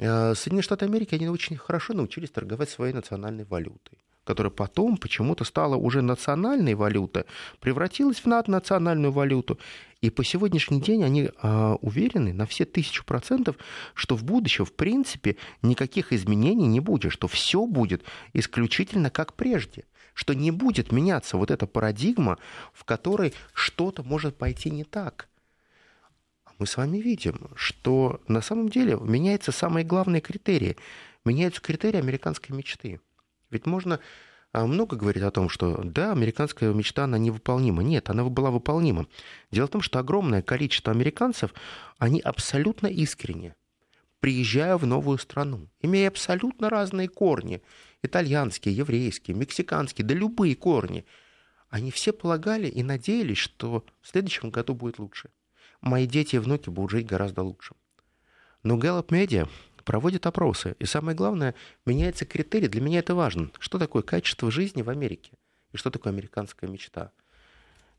а, 0.00 0.34
Соединенные 0.34 0.62
Штаты 0.62 0.86
Америки, 0.86 1.14
они 1.14 1.28
очень 1.28 1.56
хорошо 1.56 1.94
научились 1.94 2.30
торговать 2.30 2.70
своей 2.70 2.92
национальной 2.92 3.44
валютой 3.44 3.98
которая 4.24 4.52
потом 4.52 4.96
почему-то 4.96 5.42
стала 5.44 5.74
уже 5.74 6.02
национальной 6.02 6.74
валютой, 6.74 7.24
превратилась 7.58 8.18
в 8.20 8.26
наднациональную 8.26 9.10
валюту. 9.10 9.58
И 10.02 10.10
по 10.10 10.22
сегодняшний 10.22 10.80
день 10.80 11.02
они 11.02 11.30
а, 11.42 11.74
уверены 11.80 12.32
на 12.32 12.46
все 12.46 12.64
тысячу 12.64 13.04
процентов, 13.04 13.56
что 13.94 14.14
в 14.14 14.22
будущем, 14.22 14.66
в 14.66 14.72
принципе, 14.72 15.36
никаких 15.62 16.12
изменений 16.12 16.68
не 16.68 16.78
будет, 16.78 17.10
что 17.10 17.26
все 17.26 17.66
будет 17.66 18.04
исключительно 18.32 19.10
как 19.10 19.34
прежде 19.34 19.84
что 20.14 20.34
не 20.34 20.50
будет 20.50 20.92
меняться 20.92 21.36
вот 21.36 21.50
эта 21.50 21.66
парадигма, 21.66 22.38
в 22.72 22.84
которой 22.84 23.34
что-то 23.52 24.02
может 24.02 24.36
пойти 24.36 24.70
не 24.70 24.84
так. 24.84 25.28
Мы 26.58 26.66
с 26.66 26.76
вами 26.76 26.98
видим, 26.98 27.48
что 27.56 28.20
на 28.28 28.42
самом 28.42 28.68
деле 28.68 28.98
меняются 29.00 29.50
самые 29.50 29.84
главные 29.84 30.20
критерии. 30.20 30.76
Меняются 31.24 31.62
критерии 31.62 31.98
американской 31.98 32.54
мечты. 32.54 33.00
Ведь 33.50 33.64
можно 33.64 33.98
а, 34.52 34.66
много 34.66 34.96
говорить 34.96 35.22
о 35.22 35.30
том, 35.30 35.48
что 35.48 35.80
да, 35.84 36.12
американская 36.12 36.72
мечта, 36.72 37.04
она 37.04 37.18
невыполнима. 37.18 37.82
Нет, 37.82 38.10
она 38.10 38.24
была 38.24 38.50
выполнима. 38.50 39.06
Дело 39.50 39.68
в 39.68 39.70
том, 39.70 39.80
что 39.80 40.00
огромное 40.00 40.42
количество 40.42 40.92
американцев, 40.92 41.54
они 41.98 42.20
абсолютно 42.20 42.88
искренне, 42.88 43.54
приезжая 44.20 44.76
в 44.76 44.86
новую 44.86 45.18
страну, 45.18 45.68
имея 45.80 46.08
абсолютно 46.08 46.68
разные 46.68 47.08
корни, 47.08 47.62
итальянские, 48.02 48.76
еврейские, 48.76 49.36
мексиканские, 49.36 50.06
да 50.06 50.14
любые 50.14 50.56
корни, 50.56 51.04
они 51.68 51.90
все 51.90 52.12
полагали 52.12 52.68
и 52.68 52.82
надеялись, 52.82 53.38
что 53.38 53.84
в 54.00 54.08
следующем 54.08 54.50
году 54.50 54.74
будет 54.74 54.98
лучше. 54.98 55.30
Мои 55.80 56.06
дети 56.06 56.36
и 56.36 56.38
внуки 56.38 56.68
будут 56.68 56.90
жить 56.90 57.06
гораздо 57.06 57.42
лучше. 57.42 57.74
Но 58.62 58.76
Gallup 58.76 59.08
Media 59.08 59.48
проводит 59.84 60.26
опросы. 60.26 60.76
И 60.78 60.84
самое 60.84 61.16
главное, 61.16 61.54
меняется 61.86 62.24
критерий. 62.24 62.68
Для 62.68 62.80
меня 62.80 62.98
это 62.98 63.14
важно. 63.14 63.50
Что 63.58 63.78
такое 63.78 64.02
качество 64.02 64.50
жизни 64.50 64.82
в 64.82 64.90
Америке? 64.90 65.32
И 65.72 65.76
что 65.76 65.90
такое 65.90 66.12
американская 66.12 66.68
мечта? 66.68 67.12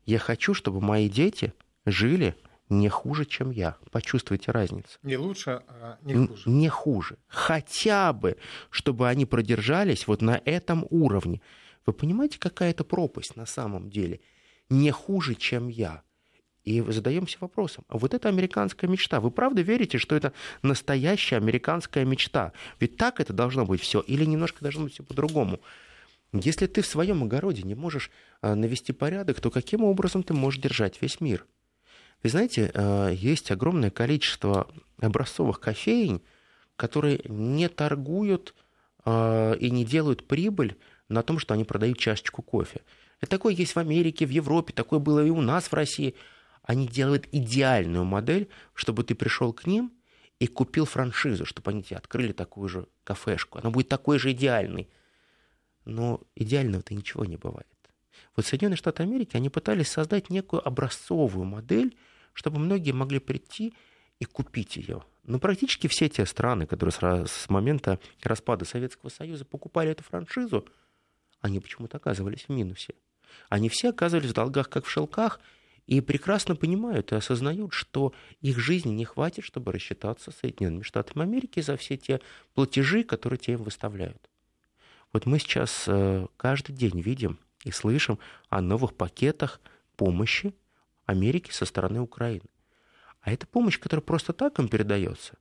Я 0.04 0.18
хочу, 0.18 0.54
чтобы 0.54 0.80
мои 0.80 1.08
дети 1.08 1.52
жили 1.84 2.36
не 2.72 2.88
хуже, 2.88 3.24
чем 3.24 3.50
я. 3.50 3.76
Почувствуйте 3.90 4.50
разницу. 4.50 4.98
Не 5.02 5.16
лучше, 5.16 5.62
а 5.68 5.98
не 6.02 6.26
хуже. 6.26 6.50
Не 6.50 6.68
хуже. 6.68 7.18
Хотя 7.28 8.12
бы, 8.12 8.36
чтобы 8.70 9.08
они 9.08 9.26
продержались 9.26 10.06
вот 10.06 10.22
на 10.22 10.40
этом 10.44 10.86
уровне. 10.90 11.40
Вы 11.86 11.92
понимаете, 11.92 12.38
какая 12.38 12.70
это 12.70 12.84
пропасть 12.84 13.36
на 13.36 13.46
самом 13.46 13.90
деле? 13.90 14.20
Не 14.70 14.90
хуже, 14.90 15.34
чем 15.34 15.68
я. 15.68 16.02
И 16.64 16.80
задаемся 16.80 17.38
вопросом, 17.40 17.84
а 17.88 17.98
вот 17.98 18.14
это 18.14 18.28
американская 18.28 18.88
мечта, 18.88 19.18
вы 19.18 19.32
правда 19.32 19.62
верите, 19.62 19.98
что 19.98 20.14
это 20.14 20.32
настоящая 20.62 21.38
американская 21.38 22.04
мечта? 22.04 22.52
Ведь 22.78 22.96
так 22.96 23.18
это 23.18 23.32
должно 23.32 23.66
быть 23.66 23.80
все, 23.80 23.98
или 24.00 24.24
немножко 24.24 24.60
должно 24.62 24.84
быть 24.84 24.92
все 24.92 25.02
по-другому? 25.02 25.60
Если 26.32 26.66
ты 26.66 26.82
в 26.82 26.86
своем 26.86 27.24
огороде 27.24 27.62
не 27.62 27.74
можешь 27.74 28.12
а, 28.40 28.54
навести 28.54 28.92
порядок, 28.92 29.40
то 29.40 29.50
каким 29.50 29.82
образом 29.82 30.22
ты 30.22 30.34
можешь 30.34 30.60
держать 30.60 31.02
весь 31.02 31.20
мир? 31.20 31.44
Вы 32.22 32.30
знаете, 32.30 32.70
а, 32.74 33.10
есть 33.10 33.50
огромное 33.50 33.90
количество 33.90 34.68
образцовых 35.00 35.60
кофеин, 35.60 36.22
которые 36.76 37.20
не 37.24 37.68
торгуют 37.68 38.54
а, 39.04 39.52
и 39.54 39.70
не 39.70 39.84
делают 39.84 40.26
прибыль 40.26 40.76
на 41.08 41.22
том, 41.22 41.38
что 41.38 41.54
они 41.54 41.64
продают 41.64 41.98
чашечку 41.98 42.42
кофе. 42.42 42.82
Это 43.20 43.30
такое 43.32 43.54
есть 43.54 43.74
в 43.74 43.78
Америке, 43.78 44.26
в 44.26 44.30
Европе, 44.30 44.72
такое 44.72 44.98
было 44.98 45.24
и 45.24 45.30
у 45.30 45.40
нас 45.40 45.66
в 45.66 45.72
России– 45.72 46.14
они 46.62 46.86
делают 46.86 47.28
идеальную 47.32 48.04
модель, 48.04 48.48
чтобы 48.74 49.04
ты 49.04 49.14
пришел 49.14 49.52
к 49.52 49.66
ним 49.66 49.92
и 50.38 50.46
купил 50.46 50.84
франшизу, 50.84 51.44
чтобы 51.44 51.70
они 51.70 51.82
тебе 51.82 51.96
открыли 51.96 52.32
такую 52.32 52.68
же 52.68 52.88
кафешку. 53.04 53.58
Она 53.58 53.70
будет 53.70 53.88
такой 53.88 54.18
же 54.18 54.32
идеальной. 54.32 54.88
Но 55.84 56.20
идеального-то 56.36 56.94
ничего 56.94 57.24
не 57.24 57.36
бывает. 57.36 57.66
Вот 58.36 58.46
Соединенные 58.46 58.76
Штаты 58.76 59.02
Америки, 59.02 59.36
они 59.36 59.48
пытались 59.48 59.88
создать 59.88 60.30
некую 60.30 60.66
образцовую 60.66 61.44
модель, 61.44 61.96
чтобы 62.32 62.58
многие 62.58 62.92
могли 62.92 63.18
прийти 63.18 63.74
и 64.18 64.24
купить 64.24 64.76
ее. 64.76 65.02
Но 65.24 65.38
практически 65.38 65.86
все 65.86 66.08
те 66.08 66.26
страны, 66.26 66.66
которые 66.66 66.92
с 67.26 67.48
момента 67.48 67.98
распада 68.22 68.64
Советского 68.64 69.10
Союза 69.10 69.44
покупали 69.44 69.90
эту 69.90 70.02
франшизу, 70.02 70.66
они 71.40 71.60
почему-то 71.60 71.96
оказывались 71.96 72.44
в 72.44 72.48
минусе. 72.50 72.94
Они 73.48 73.68
все 73.68 73.90
оказывались 73.90 74.30
в 74.30 74.34
долгах, 74.34 74.68
как 74.68 74.84
в 74.84 74.90
шелках, 74.90 75.40
и 75.86 76.00
прекрасно 76.00 76.54
понимают 76.54 77.12
и 77.12 77.16
осознают, 77.16 77.72
что 77.72 78.12
их 78.40 78.58
жизни 78.58 78.90
не 78.90 79.04
хватит, 79.04 79.44
чтобы 79.44 79.72
рассчитаться 79.72 80.30
с 80.30 80.36
Соединенными 80.36 80.82
Штатами 80.82 81.24
Америки 81.24 81.60
за 81.60 81.76
все 81.76 81.96
те 81.96 82.20
платежи, 82.54 83.02
которые 83.02 83.38
те 83.38 83.52
им 83.52 83.62
выставляют. 83.62 84.30
Вот 85.12 85.26
мы 85.26 85.38
сейчас 85.38 85.84
э, 85.88 86.26
каждый 86.36 86.72
день 86.72 87.00
видим 87.00 87.38
и 87.64 87.72
слышим 87.72 88.18
о 88.48 88.60
новых 88.60 88.94
пакетах 88.94 89.60
помощи 89.96 90.54
Америки 91.06 91.50
со 91.50 91.64
стороны 91.64 92.00
Украины. 92.00 92.48
А 93.20 93.32
это 93.32 93.46
помощь, 93.46 93.78
которая 93.78 94.02
просто 94.02 94.32
так 94.32 94.58
им 94.58 94.68
передается. 94.68 95.38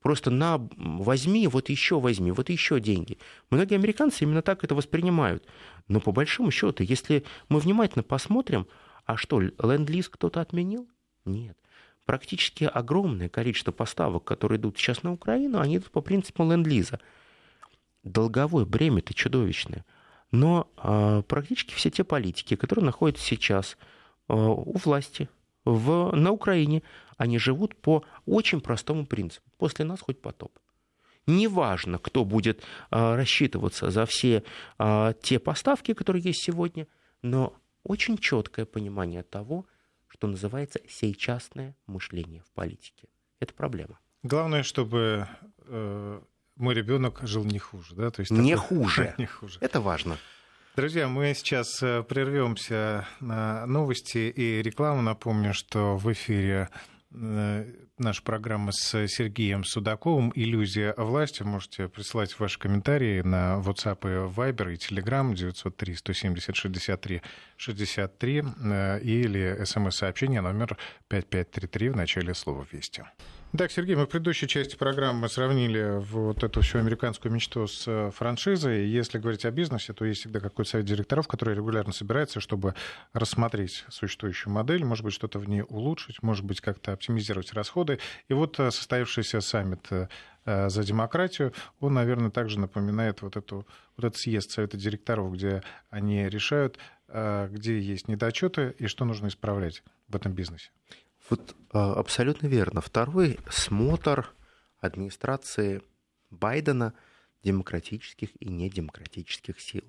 Просто 0.00 0.30
на 0.30 0.58
возьми, 0.76 1.48
вот 1.48 1.68
еще 1.68 1.98
возьми, 2.00 2.30
вот 2.30 2.50
еще 2.50 2.80
деньги. 2.80 3.18
Многие 3.50 3.74
американцы 3.74 4.24
именно 4.24 4.42
так 4.42 4.62
это 4.64 4.74
воспринимают. 4.74 5.44
Но 5.88 6.00
по 6.00 6.12
большому 6.12 6.50
счету, 6.50 6.84
если 6.84 7.24
мы 7.48 7.58
внимательно 7.58 8.04
посмотрим, 8.04 8.66
а 9.04 9.16
что, 9.16 9.40
ленд-лиз 9.40 10.08
кто-то 10.08 10.40
отменил? 10.40 10.88
Нет. 11.24 11.58
Практически 12.04 12.64
огромное 12.64 13.28
количество 13.28 13.72
поставок, 13.72 14.24
которые 14.24 14.58
идут 14.58 14.78
сейчас 14.78 15.02
на 15.02 15.12
Украину, 15.12 15.58
они 15.58 15.76
идут 15.76 15.90
по 15.90 16.00
принципу 16.00 16.44
ленд-лиза. 16.44 17.00
Долговое 18.04 18.64
бремя-то 18.64 19.12
чудовищное. 19.14 19.84
Но 20.30 20.70
э, 20.76 21.22
практически 21.26 21.74
все 21.74 21.90
те 21.90 22.04
политики, 22.04 22.54
которые 22.54 22.84
находятся 22.84 23.24
сейчас 23.24 23.76
у 24.28 24.78
власти 24.78 25.28
в, 25.64 26.12
на 26.16 26.30
Украине, 26.30 26.82
они 27.16 27.38
живут 27.38 27.76
по 27.76 28.04
очень 28.26 28.60
простому 28.60 29.06
принципу. 29.06 29.50
После 29.58 29.84
нас 29.84 30.00
хоть 30.00 30.20
потоп. 30.20 30.58
Неважно, 31.26 31.98
кто 31.98 32.24
будет 32.24 32.62
э, 32.90 33.14
рассчитываться 33.14 33.90
за 33.90 34.06
все 34.06 34.42
э, 34.78 35.14
те 35.20 35.38
поставки, 35.38 35.92
которые 35.92 36.22
есть 36.22 36.42
сегодня, 36.42 36.86
но 37.22 37.52
очень 37.82 38.16
четкое 38.16 38.64
понимание 38.64 39.22
того, 39.22 39.66
что 40.06 40.26
называется 40.26 40.80
сейчасное 40.88 41.76
мышление 41.86 42.42
в 42.42 42.50
политике. 42.52 43.08
Это 43.40 43.52
проблема. 43.52 43.98
Главное, 44.22 44.62
чтобы 44.62 45.28
э, 45.66 46.20
мой 46.56 46.74
ребенок 46.74 47.20
жил 47.22 47.44
не 47.44 47.58
хуже, 47.58 47.94
да? 47.94 48.10
То 48.10 48.20
есть 48.20 48.30
не 48.32 48.54
такой... 48.54 48.78
хуже. 48.78 49.14
не 49.18 49.26
хуже. 49.26 49.58
Это 49.60 49.80
важно. 49.80 50.16
Друзья, 50.78 51.08
мы 51.08 51.34
сейчас 51.34 51.82
э, 51.82 52.04
прервемся 52.04 53.04
на 53.18 53.66
новости 53.66 54.32
и 54.32 54.62
рекламу. 54.62 55.02
Напомню, 55.02 55.52
что 55.52 55.96
в 55.96 56.12
эфире 56.12 56.68
Э, 57.10 57.64
наша 57.96 58.22
программа 58.22 58.72
с 58.72 59.06
Сергеем 59.08 59.64
Судаковым 59.64 60.30
«Иллюзия 60.34 60.94
власти». 60.96 61.42
Можете 61.42 61.88
присылать 61.88 62.38
ваши 62.38 62.58
комментарии 62.58 63.22
на 63.22 63.60
WhatsApp 63.64 64.00
и 64.02 64.28
Viber 64.28 64.74
и 64.74 64.76
Telegram 64.76 65.34
903 65.34 65.94
170 65.94 66.54
63 66.54 67.22
63 67.56 68.38
или 69.02 69.64
смс-сообщение 69.64 70.40
номер 70.40 70.76
5533 71.08 71.88
в 71.90 71.96
начале 71.96 72.34
слова 72.34 72.66
«Вести». 72.70 73.04
Так, 73.56 73.72
Сергей, 73.72 73.96
мы 73.96 74.04
в 74.04 74.10
предыдущей 74.10 74.46
части 74.46 74.76
программы 74.76 75.26
сравнили 75.30 76.00
вот 76.00 76.44
эту 76.44 76.60
всю 76.60 76.80
американскую 76.80 77.32
мечту 77.32 77.66
с 77.66 77.88
э, 77.88 78.10
франшизой. 78.10 78.86
Если 78.86 79.16
говорить 79.16 79.46
о 79.46 79.50
бизнесе, 79.50 79.94
то 79.94 80.04
есть 80.04 80.20
всегда 80.20 80.38
какой-то 80.40 80.70
совет 80.70 80.84
директоров, 80.84 81.26
который 81.26 81.54
регулярно 81.54 81.94
собирается, 81.94 82.40
чтобы 82.40 82.74
рассмотреть 83.14 83.86
существующую 83.88 84.52
модель, 84.52 84.84
может 84.84 85.02
быть, 85.02 85.14
что-то 85.14 85.38
в 85.38 85.48
ней 85.48 85.62
улучшить, 85.62 86.22
может 86.22 86.44
быть, 86.44 86.60
как-то 86.60 86.92
оптимизировать 86.92 87.54
расходы. 87.54 88.00
И 88.28 88.34
вот 88.34 88.60
э, 88.60 88.70
состоявшийся 88.70 89.40
саммит 89.40 89.86
э, 89.90 90.08
за 90.44 90.84
демократию, 90.84 91.54
он, 91.80 91.94
наверное, 91.94 92.30
также 92.30 92.60
напоминает 92.60 93.22
вот, 93.22 93.38
эту, 93.38 93.66
вот 93.96 94.04
этот 94.04 94.18
съезд 94.18 94.50
совета 94.50 94.76
директоров, 94.76 95.32
где 95.32 95.62
они 95.88 96.28
решают, 96.28 96.78
где 97.08 97.78
есть 97.78 98.08
недочеты 98.08 98.74
и 98.78 98.86
что 98.86 99.04
нужно 99.06 99.28
исправлять 99.28 99.82
в 100.08 100.16
этом 100.16 100.32
бизнесе 100.32 100.70
Вот 101.30 101.56
а, 101.72 101.94
абсолютно 101.94 102.46
верно. 102.46 102.80
Второй 102.80 103.38
смотр 103.50 104.32
администрации 104.80 105.82
Байдена 106.30 106.94
демократических 107.42 108.30
и 108.40 108.48
недемократических 108.48 109.60
сил. 109.60 109.84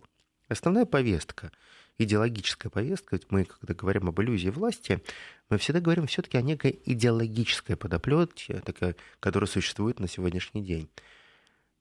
Основная 0.48 0.86
повестка, 0.86 1.52
идеологическая 1.98 2.70
повестка, 2.70 3.16
ведь 3.16 3.30
мы, 3.30 3.46
когда 3.46 3.74
говорим 3.74 4.10
об 4.10 4.20
иллюзии 4.20 4.50
власти, 4.50 5.04
мы 5.50 5.58
всегда 5.58 5.80
говорим 5.80 6.08
все-таки 6.08 6.38
о 6.38 6.42
некой 6.42 6.80
идеологической 6.86 7.76
подоплете, 7.76 8.62
такая, 8.66 8.96
которая 9.20 9.48
существует 9.48 10.00
на 10.00 10.08
сегодняшний 10.08 10.64
день. 10.64 10.90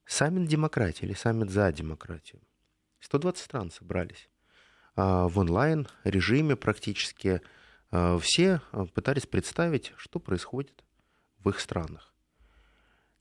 Саммит 0.04 0.48
демократии 0.48 1.04
или 1.06 1.14
саммит 1.14 1.50
за 1.50 1.72
демократию. 1.72 2.40
120 3.00 3.42
стран 3.42 3.70
собрались 3.70 4.28
а, 4.96 5.28
в 5.28 5.38
онлайн-режиме 5.38 6.56
практически. 6.56 7.40
А, 7.90 8.18
все 8.18 8.61
пытались 8.94 9.27
представить, 9.27 9.92
что 9.96 10.18
происходит 10.18 10.85
в 11.38 11.48
их 11.51 11.61
странах. 11.61 12.14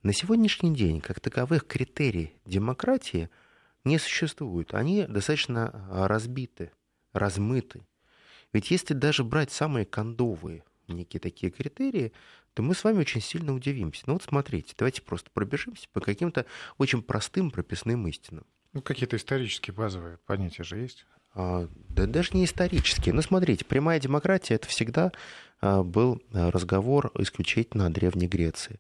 На 0.04 0.14
сегодняшний 0.14 0.74
день, 0.74 1.02
как 1.02 1.20
таковых 1.20 1.66
критерий 1.66 2.34
демократии 2.46 3.30
не 3.84 3.98
существует. 3.98 4.74
Они 4.74 5.06
достаточно 5.06 5.88
а, 5.90 6.08
разбиты, 6.08 6.72
размыты. 7.14 7.86
Ведь 8.54 8.72
если 8.72 8.94
даже 8.94 9.24
брать 9.24 9.52
самые 9.52 9.86
кондовые 9.86 10.64
некие 10.88 11.20
такие 11.20 11.52
критерии, 11.52 12.14
то 12.54 12.64
мы 12.64 12.74
с 12.74 12.84
вами 12.84 13.00
очень 13.00 13.22
сильно 13.22 13.54
удивимся. 13.54 14.04
Ну 14.08 14.14
вот 14.14 14.24
смотрите, 14.24 14.74
давайте 14.78 15.02
просто 15.02 15.30
пробежимся 15.32 15.88
по 15.92 16.00
каким-то 16.00 16.46
очень 16.78 17.02
простым 17.02 17.52
прописным 17.52 18.08
истинам. 18.08 18.46
Ну, 18.74 18.82
какие-то 18.82 19.16
исторические 19.16 19.74
базовые 19.74 20.18
понятия 20.26 20.64
же 20.64 20.78
есть. 20.78 21.06
А, 21.34 21.68
да 21.90 22.06
даже 22.06 22.32
не 22.34 22.46
исторические. 22.46 23.14
Ну, 23.14 23.22
смотрите, 23.22 23.66
прямая 23.66 24.00
демократия 24.00 24.56
это 24.56 24.68
всегда 24.68 25.12
а, 25.62 25.84
был 25.84 26.22
а, 26.34 26.52
разговор 26.52 27.12
исключительно 27.18 27.86
о 27.86 27.90
Древней 27.90 28.28
Греции. 28.28 28.80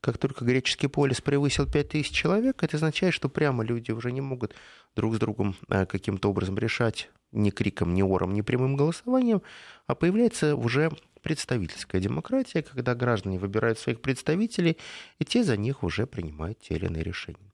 Как 0.00 0.16
только 0.16 0.44
греческий 0.44 0.86
полис 0.86 1.20
превысил 1.20 1.66
5000 1.66 2.10
человек, 2.12 2.62
это 2.62 2.76
означает, 2.76 3.14
что 3.14 3.28
прямо 3.28 3.64
люди 3.64 3.90
уже 3.90 4.12
не 4.12 4.20
могут 4.20 4.54
друг 4.94 5.16
с 5.16 5.18
другом 5.18 5.56
каким-то 5.68 6.30
образом 6.30 6.56
решать 6.56 7.10
ни 7.32 7.50
криком, 7.50 7.94
ни 7.94 8.02
ором, 8.02 8.32
ни 8.32 8.42
прямым 8.42 8.76
голосованием, 8.76 9.42
а 9.88 9.96
появляется 9.96 10.54
уже 10.54 10.92
представительская 11.22 12.00
демократия, 12.00 12.62
когда 12.62 12.94
граждане 12.94 13.38
выбирают 13.38 13.78
своих 13.78 14.00
представителей, 14.00 14.78
и 15.18 15.24
те 15.24 15.42
за 15.42 15.56
них 15.56 15.82
уже 15.82 16.06
принимают 16.06 16.60
те 16.60 16.76
или 16.76 16.86
иные 16.86 17.02
решения. 17.02 17.50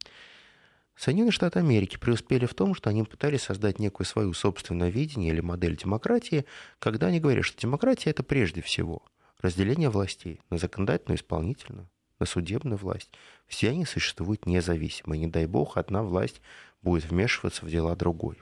Соединенные 0.96 1.32
Штаты 1.32 1.58
Америки 1.58 1.96
преуспели 1.96 2.46
в 2.46 2.54
том, 2.54 2.74
что 2.74 2.90
они 2.90 3.02
пытались 3.02 3.42
создать 3.42 3.78
некую 3.78 4.06
свою 4.06 4.32
собственное 4.32 4.90
видение 4.90 5.32
или 5.32 5.40
модель 5.40 5.76
демократии, 5.76 6.44
когда 6.78 7.08
они 7.08 7.20
говорят, 7.20 7.44
что 7.44 7.60
демократия 7.60 8.10
это 8.10 8.22
прежде 8.22 8.62
всего 8.62 9.02
разделение 9.40 9.90
властей 9.90 10.40
на 10.50 10.58
законодательную 10.58 11.18
исполнительную, 11.18 11.88
на 12.18 12.26
судебную 12.26 12.78
власть. 12.78 13.10
Все 13.46 13.70
они 13.70 13.84
существуют 13.84 14.46
независимо. 14.46 15.16
И 15.16 15.18
не 15.18 15.26
дай 15.26 15.46
бог, 15.46 15.76
одна 15.76 16.02
власть 16.02 16.40
будет 16.80 17.04
вмешиваться 17.04 17.66
в 17.66 17.70
дела 17.70 17.94
другой. 17.96 18.40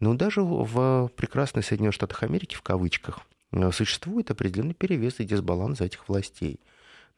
Но 0.00 0.14
даже 0.14 0.42
в 0.42 1.10
прекрасных 1.16 1.64
Соединенных 1.64 1.94
Штатах 1.94 2.22
Америки, 2.22 2.54
в 2.54 2.62
кавычках, 2.62 3.20
э, 3.52 3.70
существует 3.72 4.30
определенный 4.30 4.74
перевес 4.74 5.20
и 5.20 5.24
дисбаланс 5.24 5.80
этих 5.80 6.08
властей. 6.08 6.58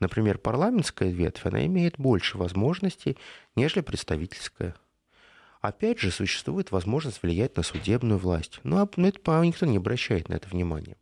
Например, 0.00 0.38
парламентская 0.38 1.10
ветвь, 1.10 1.46
она 1.46 1.64
имеет 1.66 1.98
больше 1.98 2.36
возможностей, 2.38 3.16
нежели 3.56 3.80
представительская. 3.80 4.74
Опять 5.60 5.98
же, 5.98 6.10
существует 6.10 6.72
возможность 6.72 7.22
влиять 7.22 7.56
на 7.56 7.62
судебную 7.62 8.18
власть. 8.18 8.60
Но 8.64 8.76
ну, 8.76 8.82
а, 8.82 9.08
это, 9.08 9.40
никто 9.40 9.66
не 9.66 9.78
обращает 9.78 10.28
на 10.28 10.34
это 10.34 10.48
внимания. 10.48 10.96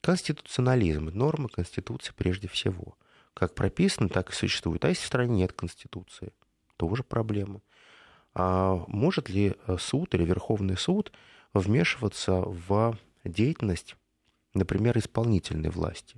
Конституционализм, 0.00 1.10
нормы 1.12 1.48
Конституции 1.48 2.12
прежде 2.16 2.48
всего– 2.48 2.96
как 3.36 3.54
прописано, 3.54 4.08
так 4.08 4.30
и 4.30 4.32
существует. 4.32 4.82
А 4.86 4.88
если 4.88 5.02
в 5.02 5.06
стране 5.06 5.34
нет 5.34 5.52
Конституции, 5.52 6.32
тоже 6.78 7.02
проблема. 7.02 7.60
А 8.32 8.82
может 8.88 9.28
ли 9.28 9.54
э, 9.66 9.76
суд 9.78 10.14
или 10.14 10.24
Верховный 10.24 10.78
суд 10.78 11.12
вмешиваться 11.52 12.40
в 12.40 12.98
деятельность, 13.24 13.96
например, 14.54 14.96
исполнительной 14.96 15.68
власти? 15.68 16.16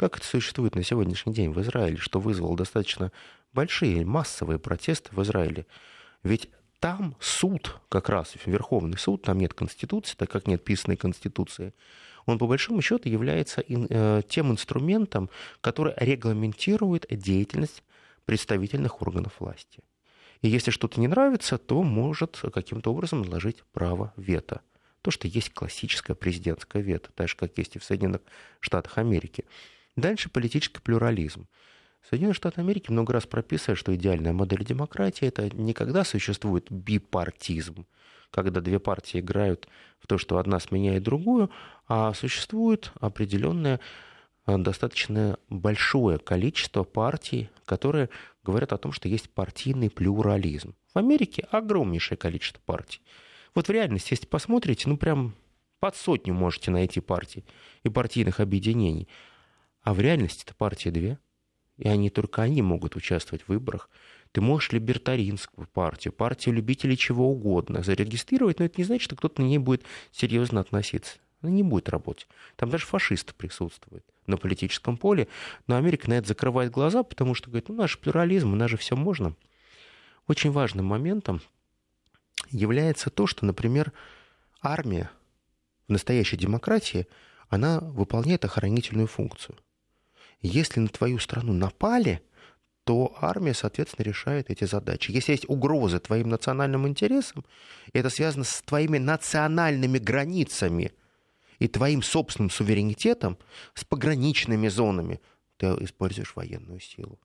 Как 0.00 0.16
это 0.16 0.26
существует 0.26 0.76
на 0.76 0.82
сегодняшний 0.82 1.34
день 1.34 1.50
в 1.50 1.60
Израиле, 1.60 1.98
что 1.98 2.20
вызвало 2.20 2.56
достаточно 2.56 3.12
большие 3.52 4.06
массовые 4.06 4.58
протесты 4.58 5.10
в 5.14 5.20
Израиле? 5.20 5.66
Ведь 6.22 6.48
там 6.78 7.16
суд, 7.20 7.76
как 7.90 8.08
раз 8.08 8.32
Верховный 8.46 8.96
суд, 8.96 9.20
там 9.20 9.36
нет 9.36 9.52
Конституции, 9.52 10.16
так 10.16 10.30
как 10.30 10.46
нет 10.46 10.64
писанной 10.64 10.96
Конституции, 10.96 11.74
он 12.24 12.38
по 12.38 12.46
большому 12.46 12.80
счету 12.80 13.10
является 13.10 13.62
э, 13.68 14.22
тем 14.26 14.50
инструментом, 14.50 15.28
который 15.60 15.92
регламентирует 15.98 17.04
деятельность 17.10 17.82
представительных 18.24 19.02
органов 19.02 19.34
власти. 19.38 19.80
И 20.40 20.48
если 20.48 20.70
что-то 20.70 20.98
не 20.98 21.08
нравится, 21.08 21.58
то 21.58 21.82
может 21.82 22.42
каким-то 22.54 22.90
образом 22.90 23.20
наложить 23.20 23.62
право 23.74 24.14
вето. 24.16 24.62
То, 25.02 25.10
что 25.10 25.28
есть 25.28 25.52
классическое 25.52 26.14
президентское 26.14 26.80
вето, 26.80 27.10
так 27.14 27.28
же, 27.28 27.36
как 27.36 27.58
есть 27.58 27.76
и 27.76 27.78
в 27.78 27.84
Соединенных 27.84 28.22
Штатах 28.60 28.96
Америки. 28.96 29.44
Дальше 29.96 30.30
политический 30.30 30.80
плюрализм. 30.80 31.48
Соединенные 32.08 32.34
Штаты 32.34 32.60
Америки 32.60 32.90
много 32.90 33.12
раз 33.12 33.26
прописывают, 33.26 33.78
что 33.78 33.94
идеальная 33.94 34.32
модель 34.32 34.64
демократии 34.64 35.26
это 35.28 35.54
не 35.54 35.74
когда 35.74 36.04
существует 36.04 36.70
бипартизм, 36.70 37.86
когда 38.30 38.60
две 38.60 38.78
партии 38.78 39.20
играют 39.20 39.68
в 39.98 40.06
то, 40.06 40.16
что 40.16 40.38
одна 40.38 40.60
сменяет 40.60 41.02
другую, 41.02 41.50
а 41.86 42.14
существует 42.14 42.92
определенное 43.00 43.80
э, 44.46 44.56
достаточно 44.56 45.38
большое 45.48 46.18
количество 46.18 46.84
партий, 46.84 47.50
которые 47.66 48.08
говорят 48.42 48.72
о 48.72 48.78
том, 48.78 48.92
что 48.92 49.08
есть 49.08 49.30
партийный 49.30 49.90
плюрализм. 49.90 50.74
В 50.94 50.98
Америке 50.98 51.46
огромнейшее 51.50 52.16
количество 52.16 52.60
партий. 52.64 53.02
Вот 53.54 53.68
в 53.68 53.70
реальности, 53.70 54.14
если 54.14 54.26
посмотрите, 54.26 54.88
ну 54.88 54.96
прям 54.96 55.34
под 55.80 55.96
сотню 55.96 56.34
можете 56.34 56.70
найти 56.70 57.00
партий 57.00 57.44
и 57.82 57.88
партийных 57.88 58.40
объединений. 58.40 59.08
А 59.82 59.94
в 59.94 60.00
реальности 60.00 60.44
это 60.44 60.54
партии 60.54 60.90
две. 60.90 61.18
И 61.76 61.88
они 61.88 62.10
только 62.10 62.42
они 62.42 62.60
могут 62.60 62.96
участвовать 62.96 63.42
в 63.42 63.48
выборах. 63.48 63.88
Ты 64.32 64.40
можешь 64.40 64.72
либертаринскую 64.72 65.66
партию, 65.66 66.12
партию 66.12 66.54
любителей 66.54 66.96
чего 66.96 67.30
угодно 67.30 67.82
зарегистрировать, 67.82 68.58
но 68.58 68.66
это 68.66 68.74
не 68.78 68.84
значит, 68.84 69.04
что 69.04 69.16
кто-то 69.16 69.40
на 69.40 69.46
ней 69.46 69.58
будет 69.58 69.84
серьезно 70.12 70.60
относиться. 70.60 71.18
Она 71.40 71.50
не 71.50 71.62
будет 71.62 71.88
работать. 71.88 72.28
Там 72.56 72.68
даже 72.68 72.84
фашисты 72.84 73.32
присутствуют 73.32 74.04
на 74.26 74.36
политическом 74.36 74.98
поле. 74.98 75.26
Но 75.66 75.76
Америка 75.76 76.08
на 76.08 76.14
это 76.14 76.28
закрывает 76.28 76.70
глаза, 76.70 77.02
потому 77.02 77.34
что 77.34 77.48
говорит, 77.48 77.70
ну 77.70 77.76
наш 77.76 77.98
плюрализм, 77.98 78.52
у 78.52 78.56
нас 78.56 78.70
же 78.70 78.76
все 78.76 78.94
можно. 78.94 79.34
Очень 80.26 80.52
важным 80.52 80.86
моментом 80.86 81.40
является 82.50 83.10
то, 83.10 83.26
что, 83.26 83.46
например, 83.46 83.92
армия 84.60 85.10
в 85.88 85.92
настоящей 85.92 86.36
демократии, 86.36 87.06
она 87.48 87.80
выполняет 87.80 88.44
охранительную 88.44 89.08
функцию. 89.08 89.56
Если 90.42 90.80
на 90.80 90.88
твою 90.88 91.18
страну 91.18 91.52
напали– 91.52 92.22
то 92.84 93.14
армия, 93.20 93.54
соответственно, 93.54 94.04
решает 94.04 94.50
эти 94.50 94.64
задачи. 94.64 95.12
Если 95.12 95.30
есть 95.30 95.48
угрозы 95.48 96.00
твоим 96.00 96.28
национальным 96.28 96.88
интересам, 96.88 97.44
и 97.92 97.98
это 97.98 98.10
связано 98.10 98.42
с 98.42 98.62
твоими 98.62 98.98
национальными 98.98 99.98
границами 99.98 100.92
и 101.60 101.68
твоим 101.68 102.02
собственным 102.02 102.50
суверенитетом, 102.50 103.38
с 103.74 103.84
пограничными 103.84 104.68
зонами, 104.68 105.20
ты 105.56 105.66
используешь 105.66 106.34
военную 106.34 106.80
силу. 106.80 107.20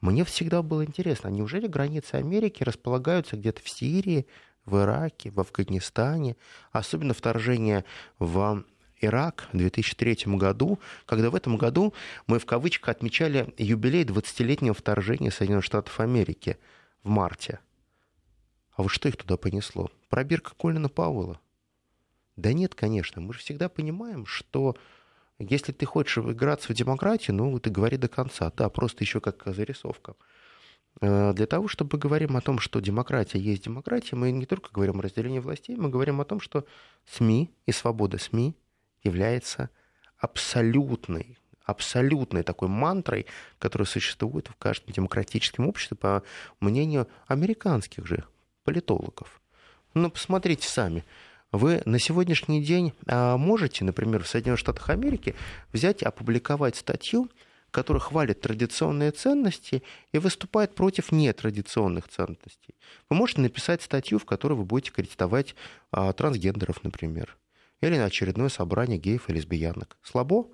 Мне 0.00 0.24
всегда 0.24 0.60
было 0.62 0.84
интересно, 0.84 1.28
а 1.28 1.32
неужели 1.32 1.66
границы 1.66 2.14
Америки 2.14 2.64
располагаются 2.64 3.36
где-то 3.36 3.62
в 3.62 3.68
Сирии, 3.68 4.26
в 4.64 4.76
Ираке, 4.76 5.30
в 5.30 5.38
Афганистане, 5.38 6.36
особенно 6.72 7.14
вторжение 7.14 7.84
в 8.18 8.64
Ирак 9.00 9.48
в 9.52 9.56
2003 9.56 10.36
году, 10.36 10.78
когда 11.06 11.30
в 11.30 11.34
этом 11.34 11.56
году 11.56 11.94
мы 12.26 12.38
в 12.38 12.46
кавычках 12.46 12.90
отмечали 12.90 13.52
юбилей 13.56 14.04
20-летнего 14.04 14.74
вторжения 14.74 15.30
Соединенных 15.30 15.64
Штатов 15.64 15.98
Америки 16.00 16.58
в 17.02 17.08
марте. 17.08 17.60
А 18.72 18.82
вот 18.82 18.88
что 18.88 19.08
их 19.08 19.16
туда 19.16 19.36
понесло? 19.36 19.90
Пробирка 20.08 20.52
Колина 20.54 20.88
Пауэлла? 20.88 21.40
Да 22.36 22.52
нет, 22.52 22.74
конечно. 22.74 23.20
Мы 23.20 23.34
же 23.34 23.40
всегда 23.40 23.68
понимаем, 23.68 24.26
что 24.26 24.76
если 25.38 25.72
ты 25.72 25.86
хочешь 25.86 26.18
играться 26.18 26.72
в 26.72 26.76
демократию, 26.76 27.36
ну, 27.36 27.58
ты 27.58 27.70
говори 27.70 27.96
до 27.96 28.08
конца. 28.08 28.52
Да, 28.56 28.68
просто 28.68 29.04
еще 29.04 29.20
как 29.20 29.42
зарисовка. 29.46 30.14
Э, 31.00 31.32
для 31.32 31.46
того, 31.46 31.68
чтобы 31.68 31.98
говорим 31.98 32.36
о 32.36 32.40
том, 32.40 32.58
что 32.58 32.80
демократия 32.80 33.38
есть 33.38 33.64
демократия, 33.64 34.16
мы 34.16 34.32
не 34.32 34.46
только 34.46 34.70
говорим 34.72 34.98
о 34.98 35.02
разделении 35.02 35.38
властей, 35.38 35.76
мы 35.76 35.88
говорим 35.88 36.20
о 36.20 36.24
том, 36.24 36.40
что 36.40 36.64
СМИ 37.06 37.50
и 37.66 37.72
свобода 37.72 38.18
СМИ 38.18 38.54
является 39.02 39.70
абсолютной, 40.18 41.38
абсолютной 41.64 42.42
такой 42.42 42.68
мантрой, 42.68 43.26
которая 43.58 43.86
существует 43.86 44.48
в 44.48 44.56
каждом 44.56 44.92
демократическом 44.92 45.68
обществе, 45.68 45.96
по 45.96 46.22
мнению 46.60 47.08
американских 47.26 48.06
же 48.06 48.24
политологов. 48.64 49.40
Ну, 49.94 50.10
посмотрите 50.10 50.68
сами. 50.68 51.04
Вы 51.52 51.82
на 51.84 51.98
сегодняшний 51.98 52.62
день 52.62 52.92
а, 53.06 53.36
можете, 53.36 53.84
например, 53.84 54.22
в 54.22 54.28
Соединенных 54.28 54.60
Штатах 54.60 54.88
Америки 54.90 55.34
взять, 55.72 56.02
опубликовать 56.02 56.76
статью, 56.76 57.28
которая 57.72 58.00
хвалит 58.00 58.40
традиционные 58.40 59.10
ценности 59.10 59.82
и 60.12 60.18
выступает 60.18 60.74
против 60.74 61.10
нетрадиционных 61.10 62.08
ценностей. 62.08 62.74
Вы 63.08 63.16
можете 63.16 63.40
написать 63.40 63.82
статью, 63.82 64.18
в 64.18 64.24
которой 64.24 64.54
вы 64.54 64.64
будете 64.64 64.92
критиковать 64.92 65.56
а, 65.90 66.12
трансгендеров, 66.12 66.84
например, 66.84 67.36
или 67.80 67.96
на 67.96 68.06
очередное 68.06 68.48
собрание 68.48 68.98
геев 68.98 69.28
и 69.28 69.32
лесбиянок. 69.32 69.96
Слабо? 70.02 70.48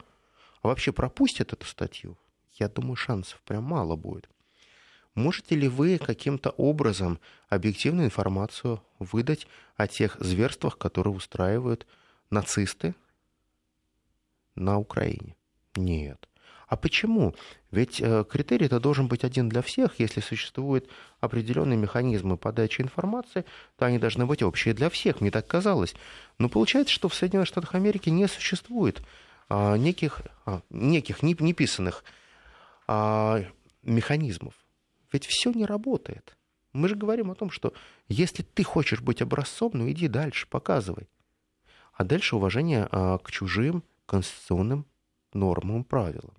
А 0.62 0.68
вообще 0.68 0.92
пропустят 0.92 1.52
эту 1.52 1.66
статью? 1.66 2.16
Я 2.54 2.68
думаю, 2.68 2.96
шансов 2.96 3.40
прям 3.42 3.64
мало 3.64 3.96
будет. 3.96 4.28
Можете 5.14 5.54
ли 5.54 5.68
вы 5.68 5.98
каким-то 5.98 6.50
образом 6.50 7.18
объективную 7.48 8.06
информацию 8.06 8.82
выдать 8.98 9.46
о 9.76 9.88
тех 9.88 10.16
зверствах, 10.20 10.76
которые 10.76 11.14
устраивают 11.14 11.86
нацисты 12.30 12.94
на 14.54 14.78
Украине? 14.78 15.34
Нет. 15.74 16.28
А 16.66 16.76
почему? 16.76 17.34
Ведь 17.70 18.00
э, 18.00 18.24
критерий-то 18.28 18.80
должен 18.80 19.06
быть 19.06 19.22
один 19.22 19.48
для 19.48 19.62
всех. 19.62 20.00
Если 20.00 20.20
существуют 20.20 20.88
определенные 21.20 21.76
механизмы 21.76 22.36
подачи 22.36 22.80
информации, 22.80 23.44
то 23.76 23.86
они 23.86 23.98
должны 23.98 24.26
быть 24.26 24.42
общие 24.42 24.74
для 24.74 24.90
всех, 24.90 25.20
мне 25.20 25.30
так 25.30 25.46
казалось. 25.46 25.94
Но 26.38 26.48
получается, 26.48 26.92
что 26.92 27.08
в 27.08 27.14
Соединенных 27.14 27.46
Штатах 27.48 27.76
Америки 27.76 28.08
не 28.08 28.26
существует 28.26 29.00
а, 29.48 29.76
неких, 29.76 30.22
а, 30.44 30.60
неких 30.70 31.22
неписанных 31.22 32.02
а, 32.88 33.44
механизмов. 33.82 34.54
Ведь 35.12 35.24
все 35.24 35.52
не 35.52 35.66
работает. 35.66 36.36
Мы 36.72 36.88
же 36.88 36.96
говорим 36.96 37.30
о 37.30 37.36
том, 37.36 37.50
что 37.50 37.74
если 38.08 38.42
ты 38.42 38.64
хочешь 38.64 39.00
быть 39.00 39.22
образцом, 39.22 39.70
ну 39.72 39.88
иди 39.88 40.08
дальше, 40.08 40.48
показывай. 40.48 41.08
А 41.92 42.02
дальше 42.02 42.36
уважение 42.36 42.86
к 42.90 43.30
чужим 43.30 43.82
конституционным 44.04 44.84
нормам 45.32 45.84
правилам 45.84 46.34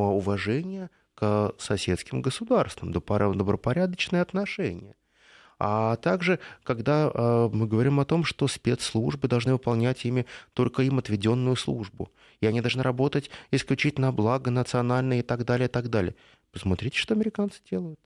уважение 0.00 0.90
к 1.14 1.54
соседским 1.58 2.22
государствам, 2.22 2.92
добропорядочные 2.92 4.22
отношения. 4.22 4.96
А 5.64 5.94
также, 5.96 6.40
когда 6.64 7.08
э, 7.14 7.48
мы 7.52 7.68
говорим 7.68 8.00
о 8.00 8.04
том, 8.04 8.24
что 8.24 8.48
спецслужбы 8.48 9.28
должны 9.28 9.52
выполнять 9.52 10.04
ими 10.04 10.26
только 10.54 10.82
им 10.82 10.98
отведенную 10.98 11.54
службу, 11.54 12.10
и 12.40 12.46
они 12.46 12.60
должны 12.60 12.82
работать 12.82 13.30
исключительно 13.52 14.08
на 14.08 14.12
благо 14.12 14.50
национальное 14.50 15.20
и 15.20 15.22
так 15.22 15.44
далее, 15.44 15.68
и 15.68 15.70
так 15.70 15.88
далее. 15.88 16.16
Посмотрите, 16.50 16.98
что 16.98 17.14
американцы 17.14 17.60
делают. 17.70 18.00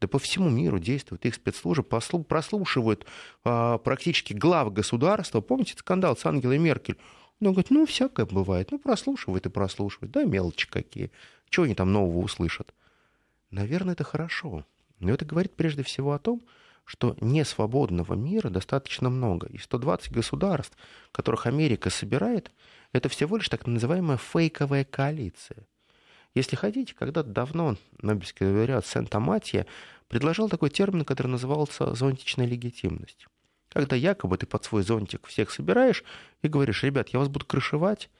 Да 0.00 0.08
по 0.08 0.18
всему 0.18 0.48
миру 0.50 0.78
действуют 0.78 1.24
их 1.26 1.34
спецслужбы, 1.34 1.84
прослушивают 1.84 3.06
а, 3.44 3.78
практически 3.78 4.32
глав 4.32 4.72
государства. 4.72 5.40
Помните 5.40 5.74
скандал 5.76 6.16
с 6.16 6.24
Ангелой 6.24 6.58
Меркель? 6.58 6.96
Он 7.40 7.52
говорит, 7.52 7.70
ну, 7.70 7.86
всякое 7.86 8.26
бывает. 8.26 8.70
Ну, 8.70 8.78
прослушивает 8.78 9.46
и 9.46 9.50
прослушивает. 9.50 10.12
Да, 10.12 10.24
мелочи 10.24 10.68
какие. 10.68 11.10
Чего 11.48 11.64
они 11.64 11.74
там 11.74 11.92
нового 11.92 12.18
услышат? 12.18 12.74
Наверное, 13.50 13.94
это 13.94 14.04
хорошо. 14.04 14.66
Но 14.98 15.12
это 15.12 15.24
говорит 15.24 15.54
прежде 15.56 15.82
всего 15.82 16.12
о 16.12 16.18
том, 16.18 16.42
что 16.84 17.16
несвободного 17.20 18.14
мира 18.14 18.50
достаточно 18.50 19.08
много. 19.08 19.46
И 19.48 19.58
120 19.58 20.12
государств, 20.12 20.76
которых 21.12 21.46
Америка 21.46 21.88
собирает, 21.88 22.50
это 22.92 23.08
всего 23.08 23.36
лишь 23.36 23.48
так 23.48 23.66
называемая 23.66 24.18
фейковая 24.18 24.84
коалиция. 24.84 25.66
Если 26.34 26.56
хотите, 26.56 26.94
когда-то 26.94 27.30
давно 27.30 27.76
Нобелевский 28.02 28.46
лауреат 28.46 28.86
Сент-Аматия 28.86 29.66
предложил 30.08 30.48
такой 30.48 30.70
термин, 30.70 31.04
который 31.04 31.28
назывался 31.28 31.94
зонтичная 31.94 32.46
легитимность 32.46 33.26
когда 33.70 33.96
якобы 33.96 34.36
ты 34.36 34.46
под 34.46 34.64
свой 34.64 34.82
зонтик 34.82 35.26
всех 35.26 35.50
собираешь 35.50 36.04
и 36.42 36.48
говоришь, 36.48 36.82
ребят, 36.82 37.08
я 37.10 37.20
вас 37.20 37.28
буду 37.28 37.46
крышевать, 37.46 38.10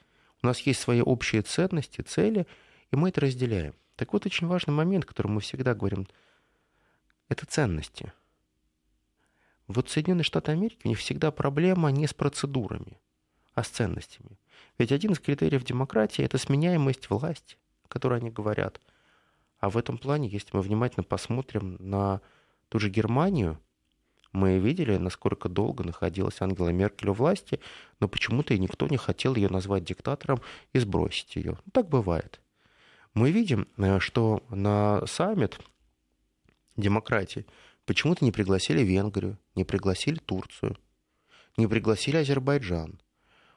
у 0.43 0.47
нас 0.47 0.61
есть 0.61 0.81
свои 0.81 1.03
общие 1.03 1.43
ценности, 1.43 2.01
цели, 2.01 2.47
и 2.91 2.97
мы 2.97 3.11
это 3.11 3.21
разделяем. 3.21 3.75
Так 3.97 4.13
вот, 4.13 4.25
очень 4.25 4.47
важный 4.47 4.73
момент, 4.73 5.05
который 5.05 5.27
мы 5.27 5.41
всегда 5.41 5.75
говорим, 5.75 6.07
это 7.29 7.47
ценности. 7.47 8.13
Вот 9.67 9.91
Соединенные 9.91 10.25
Штаты 10.25 10.53
Америки, 10.53 10.81
у 10.85 10.89
них 10.89 10.99
всегда 10.99 11.31
проблема 11.31 11.91
не 11.91 12.07
с 12.07 12.15
процедурами, 12.15 12.99
а 13.55 13.63
с 13.63 13.69
ценностями. 13.69 14.39
Ведь 14.79 14.93
один 14.93 15.13
из 15.13 15.21
критериев 15.21 15.65
демократии– 15.65 16.25
это 16.25 16.39
сменяемость 16.39 17.11
власти, 17.11 17.57
о 17.85 17.89
которой 17.89 18.21
они 18.21 18.31
говорят. 18.31 18.81
А 19.59 19.69
в 19.69 19.77
этом 19.77 19.99
плане, 19.99 20.29
если 20.29 20.57
мы 20.57 20.63
внимательно 20.63 21.05
посмотрим 21.05 21.77
на 21.81 22.21
ту 22.69 22.79
же 22.79 22.89
Германию– 22.89 23.59
мы 24.33 24.59
видели, 24.59 24.97
насколько 24.97 25.49
долго 25.49 25.83
находилась 25.83 26.40
Ангела 26.40 26.69
Меркель 26.69 27.11
у 27.11 27.12
власти, 27.12 27.61
но 27.99 28.09
почему-то 28.09 28.55
и 28.55 28.59
никто 28.59 28.87
не 28.87 28.97
хотел 28.97 29.35
ее 29.35 29.49
назвать 29.49 29.85
диктатором 29.85 30.40
и 30.73 30.79
сбросить 30.79 31.35
ее. 31.37 31.59
Ну, 31.64 31.73
так 31.73 31.88
бывает. 31.88 32.40
Мы 33.12 33.33
видим, 33.33 33.66
э, 33.77 33.99
что 33.99 34.45
на 34.51 35.05
саммит 35.07 35.59
демократии 36.77 37.45
почему-то 37.87 38.25
не 38.25 38.31
пригласили 38.31 38.83
Венгрию, 38.83 39.37
не 39.57 39.64
пригласили 39.64 40.19
Турцию, 40.19 40.77
не 41.57 41.66
пригласили 41.66 42.19
Азербайджан. 42.19 43.01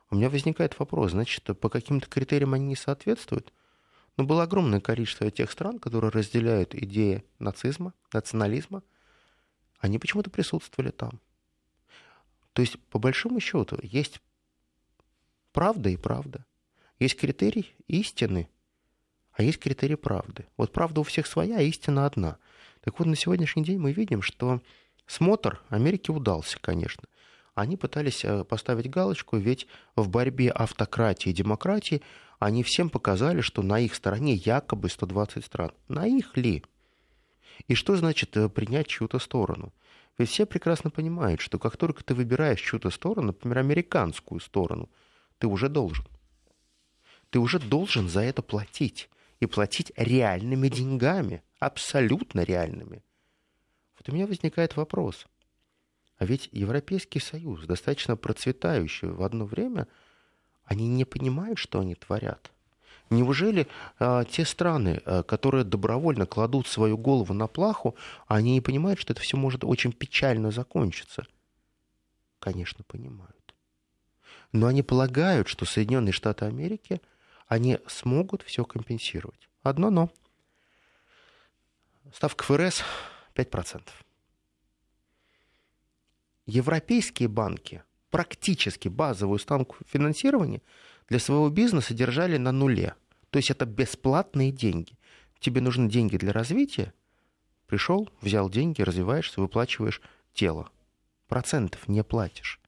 У 0.10 0.16
меня 0.16 0.30
возникает 0.30 0.80
вопрос, 0.80 1.12
значит, 1.12 1.44
по 1.60 1.70
каким-то 1.70 2.10
критериям 2.10 2.54
они 2.56 2.66
не 2.66 2.76
соответствуют? 2.76 3.54
Но 4.18 4.24
было 4.24 4.44
огромное 4.44 4.80
количество 4.80 5.30
тех 5.30 5.52
стран, 5.52 5.78
которые 5.78 6.12
разделяют 6.12 6.74
идеи 6.74 7.24
нацизма, 7.38 7.94
национализма– 8.12 8.82
они 9.84 10.00
почему-то 10.00 10.30
присутствовали 10.30 10.92
там. 10.92 11.20
То 12.54 12.62
есть, 12.62 12.80
по 12.90 13.00
большому 13.00 13.42
счету, 13.42 13.78
есть 13.82 14.22
правда 15.52 15.90
и 15.90 15.98
правда. 15.98 16.46
Есть 17.00 17.20
критерий 17.20 17.76
истины, 17.88 18.48
а 19.34 19.44
есть 19.44 19.60
критерий 19.60 19.98
правды. 19.98 20.46
Вот 20.56 20.72
правда 20.72 21.02
у 21.02 21.04
всех 21.04 21.28
своя, 21.28 21.58
а 21.58 21.62
истина 21.62 22.06
одна. 22.06 22.38
Так 22.80 22.98
вот, 22.98 23.10
на 23.10 23.18
сегодняшний 23.18 23.66
день 23.66 23.78
мы 23.78 23.92
видим, 23.92 24.22
что 24.22 24.62
смотр 25.06 25.62
Америки 25.68 26.12
удался, 26.12 26.58
конечно. 26.62 27.04
Они 27.54 27.76
пытались 27.76 28.24
э, 28.24 28.46
поставить 28.46 28.90
галочку, 28.90 29.36
ведь 29.36 29.68
в 29.98 30.08
борьбе 30.08 30.50
автократии 30.52 31.30
и 31.30 31.34
демократии 31.34 32.02
они 32.40 32.64
всем 32.64 32.90
показали, 32.90 33.42
что 33.42 33.62
на 33.64 33.80
их 33.80 33.96
стороне 33.96 34.36
якобы 34.36 34.88
120 34.88 35.44
стран. 35.44 35.74
На 35.90 36.08
их 36.08 36.38
ли? 36.38 36.64
И 37.68 37.76
что 37.76 37.96
значит 37.96 38.36
э, 38.38 38.50
принять 38.50 38.88
чью-то 38.88 39.20
сторону? 39.20 39.74
Ведь 40.18 40.30
все 40.30 40.46
прекрасно 40.46 40.90
понимают, 40.90 41.42
что 41.42 41.58
как 41.58 41.78
только 41.78 42.04
ты 42.04 42.14
выбираешь 42.14 42.62
чью-то 42.62 42.90
сторону, 42.90 43.28
например, 43.28 43.60
американскую 43.60 44.40
сторону, 44.40 44.90
ты 45.40 45.48
уже 45.48 45.70
должен. 45.70 46.06
Ты 47.30 47.40
уже 47.40 47.60
должен 47.60 48.10
за 48.10 48.22
это 48.22 48.42
платить. 48.42 49.10
И 49.40 49.46
платить 49.46 49.92
реальными 49.98 50.70
деньгами, 50.70 51.44
абсолютно 51.60 52.44
реальными. 52.44 53.04
Вот 53.98 54.08
у 54.08 54.14
меня 54.14 54.26
возникает 54.26 54.78
вопрос. 54.78 55.26
А 56.18 56.26
ведь 56.26 56.48
Европейский 56.54 57.20
Союз, 57.20 57.66
достаточно 57.66 58.16
процветающий 58.16 59.10
в 59.10 59.22
одно 59.22 59.46
время, 59.46 59.88
они 60.64 60.88
не 60.88 61.04
понимают, 61.04 61.60
что 61.60 61.82
они 61.82 61.96
творят. 61.96 62.54
Неужели 63.10 63.68
а, 64.00 64.24
те 64.26 64.46
страны, 64.46 65.02
а, 65.06 65.24
которые 65.24 65.64
добровольно 65.64 66.26
кладут 66.26 66.68
свою 66.68 66.98
голову 66.98 67.34
на 67.34 67.48
плаху, 67.48 67.96
они 68.28 68.54
не 68.54 68.62
понимают, 68.62 69.00
что 69.00 69.14
это 69.14 69.22
все 69.22 69.38
может 69.38 69.64
очень 69.64 69.92
печально 69.92 70.52
закончиться? 70.52 71.26
Конечно, 72.40 72.84
понимают. 72.84 73.56
Но 74.52 74.68
они 74.68 74.84
полагают, 74.84 75.48
что 75.48 75.66
Соединенные 75.66 76.14
Штаты 76.14 76.46
Америки, 76.46 77.02
они 77.48 77.80
смогут 77.88 78.42
все 78.44 78.66
компенсировать. 78.66 79.50
Одно 79.62 79.90
но. 79.90 80.10
Ставка 82.14 82.44
ФРС 82.44 82.84
5%. 83.36 83.82
Европейские 86.46 87.30
банки 87.30 87.84
практически 88.10 88.90
базовую 88.90 89.40
ставку 89.40 89.78
финансирования 89.88 90.62
для 91.10 91.20
своего 91.20 91.50
бизнеса 91.50 91.94
держали 91.94 92.38
на 92.38 92.52
нуле. 92.52 92.96
То 93.30 93.38
есть 93.38 93.52
это 93.52 93.66
бесплатные 93.66 94.52
деньги. 94.52 94.98
Тебе 95.40 95.62
нужны 95.62 95.90
деньги 95.90 96.18
для 96.18 96.32
развития. 96.32 96.94
Пришел, 97.68 98.10
взял 98.22 98.50
деньги, 98.50 98.82
развиваешься, 98.82 99.42
выплачиваешь 99.42 100.02
тело. 100.34 100.70
Процентов 101.28 101.88
не 101.88 102.04
платишь. 102.04 102.60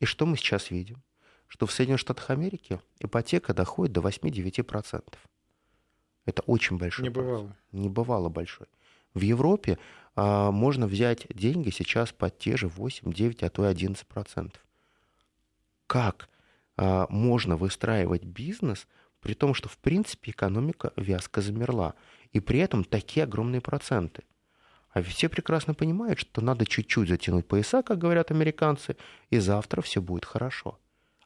И 0.00 0.04
что 0.04 0.26
мы 0.26 0.36
сейчас 0.36 0.70
видим? 0.70 1.02
Что 1.46 1.66
в 1.66 1.72
Соединенных 1.72 2.00
Штатах 2.00 2.30
Америки 2.30 2.80
ипотека 3.00 3.54
доходит 3.54 3.94
до 3.94 4.00
8-9%. 4.02 5.02
Это 6.26 6.42
очень 6.42 6.76
большой. 6.76 7.04
Не 7.04 7.10
бывало. 7.10 7.46
Процент. 7.46 7.72
Не 7.72 7.88
бывало 7.88 8.28
большой. 8.28 8.66
В 9.14 9.22
Европе 9.22 9.78
а, 10.14 10.50
можно 10.50 10.86
взять 10.86 11.26
деньги 11.30 11.70
сейчас 11.70 12.12
под 12.12 12.38
те 12.38 12.56
же 12.56 12.68
8, 12.68 13.12
9, 13.12 13.42
а 13.42 13.50
то 13.50 13.68
и 13.68 13.72
11%. 13.72 14.52
Как 15.86 16.28
можно 16.78 17.56
выстраивать 17.56 18.24
бизнес, 18.24 18.86
при 19.20 19.34
том, 19.34 19.52
что, 19.54 19.68
в 19.68 19.76
принципе, 19.78 20.30
экономика 20.30 20.92
вязко 20.96 21.40
замерла, 21.40 21.94
и 22.32 22.40
при 22.40 22.60
этом 22.60 22.84
такие 22.84 23.24
огромные 23.24 23.60
проценты? 23.60 24.22
А 24.90 25.02
все 25.02 25.28
прекрасно 25.28 25.74
понимают, 25.74 26.18
что 26.18 26.40
надо 26.40 26.66
чуть-чуть 26.66 27.08
затянуть 27.08 27.46
пояса, 27.46 27.82
как 27.82 27.98
говорят 27.98 28.30
американцы, 28.30 28.96
и 29.30 29.38
завтра 29.38 29.82
все 29.82 30.00
будет 30.00 30.24
хорошо. 30.24 30.78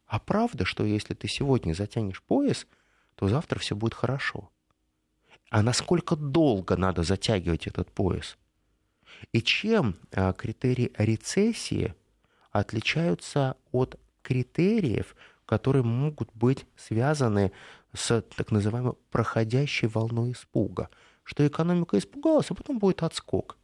А 0.07 0.19
правда, 0.19 0.65
что 0.65 0.85
если 0.85 1.15
ты 1.15 1.29
сегодня 1.29 1.73
затянешь 1.73 2.23
пояс, 2.23 2.67
то 3.15 3.29
завтра 3.29 3.59
все 3.59 3.77
будет 3.77 3.95
хорошо. 3.95 4.51
А 5.51 5.63
насколько 5.63 6.17
долго 6.17 6.77
надо 6.77 7.03
затягивать 7.03 7.67
этот 7.67 7.91
пояс? 7.91 8.37
И 9.33 9.43
чем 9.43 9.97
а, 10.13 10.33
критерии 10.33 10.93
рецессии 10.99 11.95
отличаются 12.51 13.57
от 13.71 13.99
критериев, 14.23 15.15
которые 15.53 15.83
могут 15.83 16.31
быть 16.33 16.65
связаны 16.77 17.53
с 17.93 18.23
так 18.23 18.53
называемой 18.53 18.95
проходящей 19.11 19.87
волной 19.87 20.33
испуга, 20.33 20.89
что 21.25 21.47
экономика 21.47 21.99
испугалась, 21.99 22.51
а 22.51 22.55
потом 22.55 22.79
будет 22.79 23.03
отскок. 23.03 23.59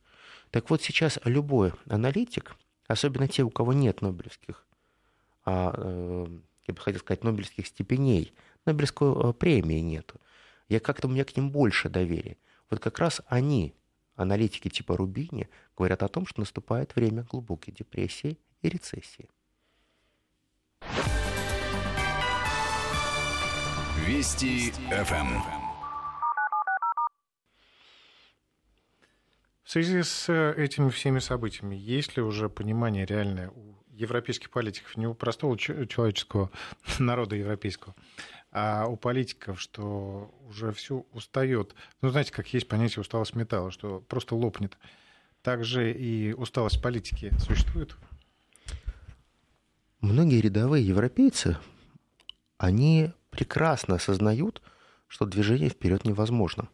Так 0.51 0.68
вот 0.68 0.83
сейчас 0.83 1.18
любой 1.24 1.72
аналитик, 1.88 2.57
особенно 2.88 3.27
те, 3.27 3.42
у 3.42 3.48
кого 3.48 3.72
нет 3.72 4.03
нобелевских, 4.03 4.66
а, 5.46 5.72
э, 5.74 6.27
я 6.66 6.74
бы 6.74 6.79
хотел 6.79 7.01
сказать, 7.01 7.24
нобелевских 7.24 7.66
степеней, 7.66 8.35
Нобелевской 8.66 9.31
э, 9.31 9.33
премии 9.33 9.81
нету, 9.81 10.20
я 10.68 10.81
как-то 10.81 11.09
у 11.09 11.11
меня 11.11 11.24
к 11.24 11.35
ним 11.38 11.51
больше 11.51 11.88
доверия. 11.88 12.37
Вот 12.68 12.81
как 12.81 12.98
раз 12.98 13.22
они, 13.29 13.74
аналитики 14.14 14.68
типа 14.68 14.94
Рубини, 14.94 15.48
говорят 15.74 16.03
о 16.03 16.09
том, 16.09 16.27
что 16.27 16.40
наступает 16.40 16.94
время 16.96 17.22
глубокой 17.22 17.72
депрессии 17.72 18.38
и 18.61 18.68
рецессии. 18.68 19.31
Вести 24.08 24.70
ФМ. 24.90 25.38
В 29.62 29.70
связи 29.70 30.02
с 30.02 30.30
э, 30.30 30.54
этими 30.56 30.88
всеми 30.88 31.18
событиями, 31.18 31.76
есть 31.76 32.16
ли 32.16 32.22
уже 32.22 32.48
понимание 32.48 33.04
реальное 33.04 33.50
у 33.50 33.74
европейских 33.90 34.48
политиков, 34.48 34.96
не 34.96 35.06
у 35.06 35.12
простого 35.12 35.58
человеческого 35.58 36.50
народа 36.98 37.36
европейского, 37.36 37.94
а 38.50 38.86
у 38.86 38.96
политиков, 38.96 39.60
что 39.60 40.34
уже 40.48 40.72
все 40.72 41.04
устает. 41.12 41.74
Ну, 42.00 42.08
знаете, 42.08 42.32
как 42.32 42.50
есть 42.54 42.66
понятие 42.66 43.02
усталость 43.02 43.34
металла, 43.34 43.70
что 43.70 44.00
просто 44.08 44.34
лопнет. 44.34 44.78
Также 45.42 45.92
и 45.92 46.32
усталость 46.32 46.80
политики 46.80 47.30
существует? 47.40 47.94
Многие 50.00 50.40
рядовые 50.40 50.86
европейцы, 50.86 51.58
они 52.56 53.12
прекрасно 53.38 53.94
осознают, 53.94 54.61
что 55.07 55.24
движение 55.24 55.68
вперед 55.68 56.05
невозможно. 56.05 56.68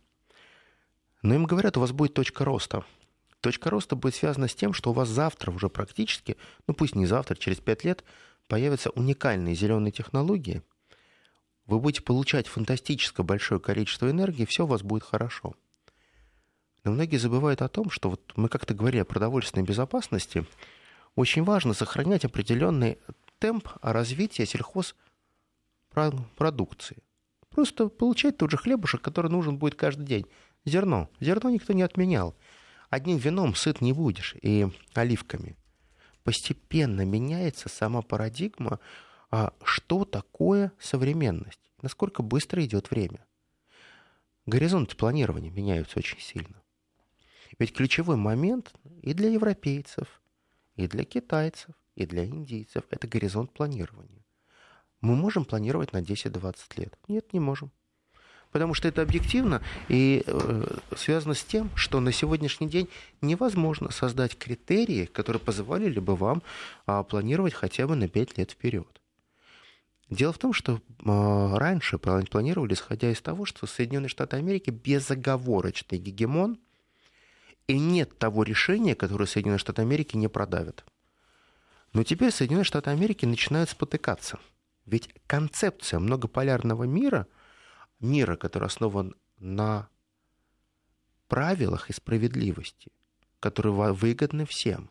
Но 1.20 1.35
им 1.35 1.44
говорят, 1.44 1.77
у 1.77 1.81
вас 1.81 1.92
будет 1.92 2.14
точка 2.14 2.42
роста. 2.42 2.87
Точка 3.40 3.68
роста 3.68 3.96
будет 3.96 4.14
связана 4.14 4.48
с 4.48 4.55
тем, 4.55 4.72
что 4.72 4.88
у 4.88 4.94
вас 4.94 5.11
завтра 5.11 5.50
уже 5.50 5.68
практически, 5.68 6.38
ну 6.66 6.72
пусть 6.72 6.94
не 6.94 7.05
завтра, 7.05 7.35
через 7.35 7.59
пять 7.59 7.85
лет, 7.85 8.03
появятся 8.48 8.88
уникальные 8.88 9.55
зеленые 9.55 9.92
технологии. 9.92 10.62
Вы 11.66 11.81
будете 11.81 12.00
получать 12.00 12.46
фантастическое 12.46 13.24
большое 13.24 13.61
количество 13.61 14.11
энергии, 14.11 14.46
все 14.46 14.64
у 14.64 14.66
вас 14.66 14.81
будет 14.81 15.03
хорошо. 15.03 15.55
Но 16.83 16.92
многие 16.92 17.18
забывают 17.18 17.61
о 17.61 17.68
том, 17.68 17.90
что 17.90 18.09
вот 18.09 18.33
мы 18.37 18.48
как-то 18.48 18.72
говорили 18.72 19.03
о 19.03 19.05
продовольственной 19.05 19.66
безопасности, 19.66 20.46
очень 21.14 21.44
важно 21.44 21.74
сохранять 21.74 22.24
определенный 22.24 22.96
темп 23.38 23.68
развития 23.83 24.46
сельхоз 24.46 24.94
продукции. 26.37 26.98
Просто 27.50 27.88
получать 27.88 28.37
тот 28.37 28.50
же 28.50 28.57
хлебушек, 28.57 29.00
который 29.00 29.30
нужен 29.30 29.59
будет 29.59 29.76
каждый 29.76 30.04
день. 30.04 30.26
Зерно. 30.64 31.09
Зерно 31.20 31.50
никто 31.50 31.72
не 31.72 31.83
отменял. 31.83 32.35
Одним 32.90 33.16
вином 33.18 33.54
сыт 33.54 33.80
не 33.80 33.92
будешь 33.92 34.35
и 34.42 34.68
оливками. 34.92 35.57
Постепенно 36.24 37.04
меняется 37.04 37.68
сама 37.68 38.02
парадигма, 38.02 38.80
а 39.30 39.52
что 39.62 40.04
такое 40.04 40.72
современность, 40.78 41.61
насколько 41.83 42.22
быстро 42.22 42.64
идет 42.64 42.90
время. 42.90 43.24
Горизонты 44.46 44.96
планирования 44.96 45.50
меняются 45.50 45.98
очень 45.98 46.20
сильно. 46.20 46.62
Ведь 47.59 47.72
ключевой 47.72 48.16
момент 48.16 48.74
и 49.02 49.12
для 49.14 49.30
европейцев, 49.30 50.22
и 50.76 50.87
для 50.88 51.04
китайцев, 51.04 51.74
и 51.94 52.04
для 52.04 52.24
индийцев– 52.24 52.85
это 52.90 53.07
горизонт 53.07 53.52
планирования 53.52 54.23
мы 55.04 55.16
можем 55.16 55.44
планировать 55.44 55.92
на 55.92 55.98
10-20 55.98 56.56
лет? 56.76 56.98
Нет, 57.08 57.32
не 57.32 57.40
можем. 57.40 57.70
Потому 58.52 58.72
что 58.72 58.88
это 58.88 59.02
объективно 59.02 59.62
и 59.88 60.22
э, 60.26 60.76
связано 60.96 61.34
с 61.34 61.44
тем, 61.44 61.70
что 61.74 62.00
на 62.00 62.12
сегодняшний 62.12 62.68
день 62.68 62.88
невозможно 63.20 63.90
создать 63.90 64.38
критерии, 64.38 65.06
которые 65.06 65.40
позволили 65.40 65.98
бы 65.98 66.16
вам 66.16 66.42
э, 66.86 67.04
планировать 67.08 67.52
хотя 67.52 67.86
бы 67.86 67.96
на 67.96 68.08
5 68.08 68.38
лет 68.38 68.52
вперед. 68.52 68.88
Дело 70.08 70.32
в 70.32 70.38
том, 70.38 70.52
что 70.52 70.74
э, 70.74 70.78
раньше 71.56 71.98
планировали, 71.98 72.74
исходя 72.74 73.10
из 73.10 73.20
того, 73.20 73.44
что 73.44 73.66
Соединенные 73.66 74.08
Штаты 74.08 74.36
Америки 74.36 74.70
безоговорочный 74.70 75.98
гегемон, 75.98 76.58
и 77.66 77.78
нет 77.78 78.18
того 78.18 78.42
решения, 78.42 78.94
которое 78.94 79.26
Соединенные 79.26 79.58
Штаты 79.58 79.82
Америки 79.82 80.16
не 80.16 80.28
продавят. 80.28 80.84
Но 81.92 82.04
теперь 82.04 82.30
Соединенные 82.30 82.64
Штаты 82.64 82.90
Америки 82.90 83.26
начинают 83.26 83.68
спотыкаться– 83.68 84.38
ведь 84.86 85.08
концепция 85.26 85.98
многополярного 85.98 86.84
мира, 86.84 87.26
мира, 88.00 88.36
который 88.36 88.66
основан 88.66 89.14
на 89.38 89.88
правилах 91.28 91.88
и 91.90 91.94
справедливости, 91.94 92.92
которые 93.40 93.92
выгодны 93.94 94.44
всем, 94.44 94.90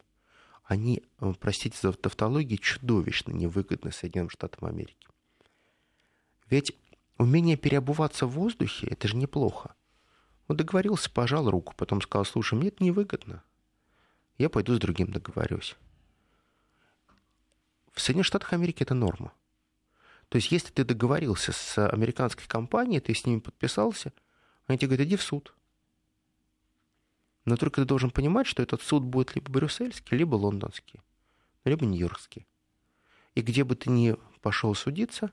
они, 0.63 1.03
э, 1.19 1.34
простите 1.39 1.77
за 1.82 1.93
тавтологию, 1.93 2.58
чудовищно 2.58 3.32
невыгодны 3.32 3.91
Соединенным 3.91 4.29
Штатам 4.29 4.67
Америки. 4.67 5.08
Ведь 6.49 6.75
умение 7.17 7.58
переобуваться 7.58 8.25
в 8.25 8.32
воздухе– 8.32 8.88
это 8.89 9.08
же 9.08 9.15
неплохо. 9.15 9.75
Он 10.47 10.58
договорился, 10.58 11.12
пожал 11.12 11.49
руку, 11.49 11.73
потом 11.77 12.01
сказал, 12.01 12.25
слушай, 12.25 12.56
мне 12.56 12.69
это 12.69 12.84
невыгодно. 12.84 13.43
Я 14.38 14.49
пойду 14.49 14.73
с 14.75 14.79
другим 14.79 15.12
договорюсь. 15.12 15.75
В 17.91 18.01
Соединенных 18.01 18.25
Штатах 18.25 18.53
Америки 18.53 18.82
это 18.84 18.95
норма– 18.95 19.34
то 20.34 20.38
есть, 20.38 20.52
если 20.52 20.72
ты 20.72 20.84
договорился 20.84 21.52
с 21.52 21.88
американской 21.89 22.48
компанией, 22.48 23.00
ты 23.00 23.13
с 23.13 23.24
ними 23.24 23.39
подписался, 23.39 24.12
они 24.65 24.80
тебе 24.80 24.88
говорят, 24.88 25.06
иди 25.06 25.15
в 25.15 25.22
суд. 25.22 25.54
Но 27.46 27.56
только 27.56 27.82
ты 27.82 27.86
должен 27.86 28.10
понимать, 28.10 28.48
что 28.48 28.63
этот 28.63 28.82
суд 28.82 29.04
будет 29.04 29.36
либо 29.36 29.52
брюссельский, 29.52 30.17
либо 30.17 30.34
лондонский, 30.34 31.02
либо 31.65 31.86
нью-йоркский. 31.86 32.48
И 33.36 33.41
где 33.41 33.63
бы 33.63 33.76
ты 33.76 33.91
ни 33.91 34.15
пошел 34.41 34.74
судиться, 34.74 35.30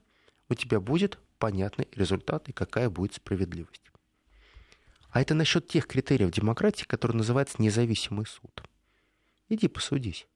у 0.49 0.53
тебя 0.53 0.79
будет 0.79 1.17
понятный 1.39 1.87
результат 1.93 2.47
и 2.49 2.53
какая 2.53 2.91
будет 2.91 3.15
справедливость. 3.15 3.89
А 5.09 5.19
это 5.19 5.33
насчет 5.33 5.67
тех 5.67 5.87
критериев 5.87 6.29
демократии, 6.29 6.85
которые 6.85 7.17
называются 7.17 7.59
независимый 7.59 8.27
суд. 8.27 8.61
Иди 9.49 9.67
посудись. 9.67 10.27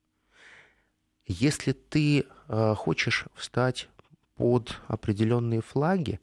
Если 1.28 1.74
ты 1.74 2.26
э, 2.48 2.74
хочешь 2.76 3.26
встать 3.36 3.90
под 4.36 4.80
определенные 4.88 5.62
флаги 5.62 6.20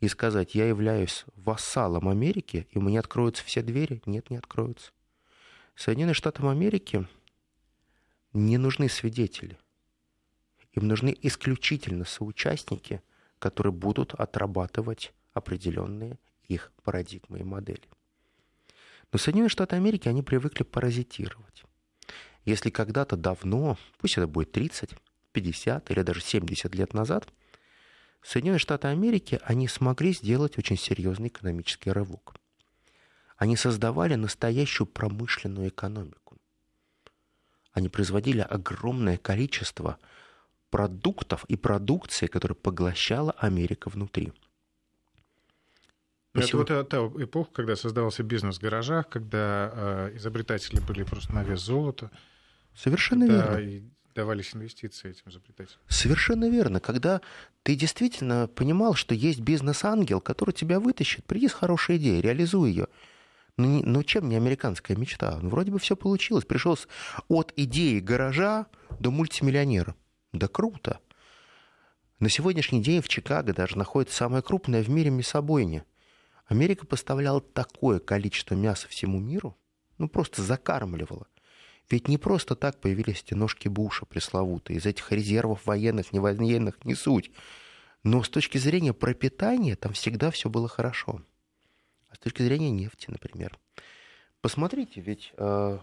и 0.00 0.08
сказать, 0.08 0.54
я 0.54 0.66
являюсь 0.66 1.24
вассалом 1.36 2.08
Америки, 2.08 2.66
и 2.70 2.78
мне 2.78 2.98
откроются 2.98 3.44
все 3.44 3.62
двери? 3.62 4.02
Нет, 4.04 4.30
не 4.30 4.36
откроются. 4.36 4.90
Соединенным 5.76 6.14
Штатам 6.14 6.48
Америки 6.48 7.06
не 8.32 8.58
нужны 8.58 8.88
свидетели. 8.88 9.58
Им 10.72 10.88
нужны 10.88 11.16
исключительно 11.22 12.04
соучастники, 12.04 13.02
которые 13.38 13.72
будут 13.72 14.14
отрабатывать 14.14 15.12
определенные 15.34 16.18
их 16.48 16.72
парадигмы 16.82 17.40
и 17.40 17.44
модели. 17.44 17.82
Но 19.12 19.18
Соединенные 19.18 19.50
Штаты 19.50 19.76
Америки, 19.76 20.08
они 20.08 20.22
привыкли 20.22 20.64
паразитировать. 20.64 21.64
Если 22.44 22.70
когда-то 22.70 23.16
давно, 23.16 23.78
пусть 23.98 24.16
это 24.16 24.26
будет 24.26 24.52
30, 24.52 24.90
50 25.32 25.90
или 25.90 26.02
даже 26.02 26.22
70 26.22 26.74
лет 26.74 26.94
назад– 26.94 27.28
Соединенные 28.22 28.60
Штаты 28.60 28.88
Америки, 28.88 29.40
они 29.44 29.66
смогли 29.66 30.12
сделать 30.12 30.56
очень 30.56 30.76
серьезный 30.76 31.28
экономический 31.28 31.90
рывок. 31.90 32.34
Они 33.36 33.56
создавали 33.56 34.14
настоящую 34.14 34.86
промышленную 34.86 35.68
экономику. 35.68 36.38
Они 37.72 37.88
производили 37.88 38.40
огромное 38.40 39.18
количество 39.18 39.98
продуктов 40.70 41.44
и 41.46 41.56
продукции, 41.56 42.26
которые 42.26 42.56
поглощала 42.56 43.32
Америка 43.32 43.88
внутри. 43.88 44.32
Это 46.34 46.56
вот 46.56 46.68
та 46.68 46.98
эпоха, 47.22 47.52
когда 47.52 47.76
создавался 47.76 48.22
бизнес 48.22 48.58
в 48.58 48.62
гаражах, 48.62 49.08
когда 49.08 49.70
э, 49.74 50.16
изобретатели 50.16 50.80
были 50.80 51.02
просто 51.02 51.34
на 51.34 51.42
вес 51.42 51.60
золота. 51.60 52.10
Совершенно 52.74 53.24
верно 53.24 53.82
давались 54.14 54.54
инвестиции 54.54 55.10
этим 55.10 55.30
изобретателям. 55.30 55.80
Совершенно 55.88 56.48
верно. 56.48 56.80
Когда 56.80 57.20
ты 57.62 57.74
действительно 57.74 58.48
понимал, 58.48 58.94
что 58.94 59.14
есть 59.14 59.40
бизнес-ангел, 59.40 60.20
который 60.20 60.52
тебя 60.52 60.80
вытащит, 60.80 61.24
приди 61.24 61.48
с 61.48 61.52
хорошей 61.52 61.96
идеей, 61.96 62.20
реализуй 62.20 62.70
ее. 62.70 62.88
Не, 63.56 63.82
ну 63.82 64.02
чем 64.02 64.28
не 64.28 64.36
американская 64.36 64.96
мечта? 64.96 65.38
Ну, 65.40 65.50
вроде 65.50 65.70
бы 65.70 65.78
все 65.78 65.96
получилось. 65.96 66.44
Пришел 66.44 66.78
от 67.28 67.52
идеи 67.56 68.00
гаража 68.00 68.66
до 68.98 69.10
мультимиллионера. 69.10 69.94
Да 70.32 70.48
круто. 70.48 71.00
На 72.18 72.30
сегодняшний 72.30 72.82
день 72.82 73.02
в 73.02 73.08
Чикаго 73.08 73.52
даже 73.52 73.76
находится 73.76 74.16
самая 74.16 74.42
крупная 74.42 74.82
в 74.82 74.88
мире 74.88 75.10
мясобойня. 75.10 75.84
Америка 76.46 76.86
поставляла 76.86 77.40
такое 77.40 77.98
количество 77.98 78.54
мяса 78.54 78.86
всему 78.88 79.18
миру, 79.18 79.56
ну 79.98 80.08
просто 80.08 80.42
закармливала. 80.42 81.26
Ведь 81.90 82.08
не 82.08 82.18
просто 82.18 82.54
так 82.56 82.80
появились 82.80 83.22
эти 83.26 83.34
ножки 83.34 83.68
Буша 83.68 84.06
пресловутые. 84.06 84.78
Из 84.78 84.86
этих 84.86 85.10
резервов 85.12 85.66
военных, 85.66 86.12
не 86.12 86.20
военных, 86.20 86.84
не 86.84 86.94
суть. 86.94 87.30
Но 88.02 88.22
с 88.22 88.28
точки 88.28 88.58
зрения 88.58 88.92
пропитания 88.92 89.76
там 89.76 89.92
всегда 89.92 90.30
все 90.30 90.48
было 90.48 90.68
хорошо. 90.68 91.22
А 92.08 92.14
с 92.14 92.18
точки 92.18 92.42
зрения 92.42 92.70
нефти, 92.70 93.06
например. 93.08 93.58
Посмотрите, 94.40 95.00
ведь 95.00 95.32
э, 95.36 95.78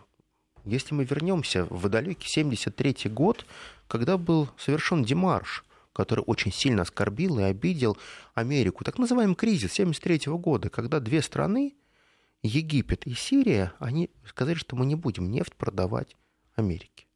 если 0.66 0.93
мы 0.93 1.06
вернемся 1.06 1.66
в 1.66 1.88
далекий 1.89 2.28
73 2.28 3.10
год, 3.10 3.45
когда 3.88 4.18
был 4.18 4.50
совершен 4.58 5.04
демарш, 5.04 5.64
который 5.93 6.24
очень 6.26 6.52
сильно 6.52 6.84
оскорбил 6.84 7.39
и 7.39 7.43
обидел 7.43 7.97
Америку, 8.34 8.84
так 8.84 8.97
называемый 8.97 9.36
кризис 9.36 9.74
73 9.74 10.34
года, 10.34 10.70
когда 10.70 11.00
две 11.00 11.22
страны, 11.22 11.76
Египет 12.42 13.06
и 13.06 13.14
Сирия, 13.14 13.74
они 13.80 14.10
сказали, 14.26 14.56
что 14.56 14.76
мы 14.76 14.86
не 14.86 14.96
будем 14.96 15.30
нефть 15.30 15.56
продавать 15.56 16.16
Америке. 16.56 17.08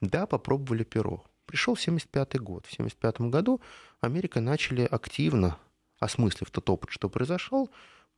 Да, 0.00 0.26
попробовали 0.26 0.84
перо. 0.84 1.24
Пришел 1.46 1.76
75 1.76 2.40
год. 2.40 2.66
В 2.66 2.72
75 2.72 3.20
году 3.22 3.60
Америка 4.00 4.40
начали 4.40 4.82
активно, 4.82 5.58
осмыслив 5.98 6.50
тот 6.50 6.68
опыт, 6.70 6.90
что 6.90 7.08
произошел, 7.08 7.70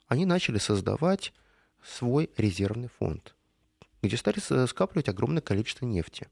они 0.08 0.26
начали 0.26 0.58
создавать 0.58 1.32
свой 1.82 2.30
резервный 2.36 2.88
фонд, 2.88 3.34
где 4.02 4.16
стали 4.16 4.66
скапливать 4.66 5.08
огромное 5.08 5.40
количество 5.40 5.86
нефти. 5.86 6.28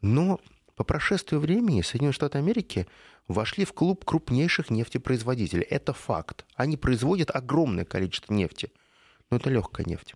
Но 0.00 0.40
по 0.78 0.84
прошествию 0.84 1.40
времени 1.40 1.82
Соединенные 1.82 2.12
Штаты 2.12 2.38
Америки 2.38 2.86
вошли 3.26 3.64
в 3.64 3.72
клуб 3.72 4.04
крупнейших 4.04 4.70
нефтепроизводителей. 4.70 5.64
Это 5.64 5.92
факт. 5.92 6.46
Они 6.54 6.76
производят 6.76 7.34
огромное 7.34 7.84
количество 7.84 8.32
нефти. 8.32 8.70
Но 9.28 9.38
это 9.38 9.50
легкая 9.50 9.84
нефть. 9.86 10.14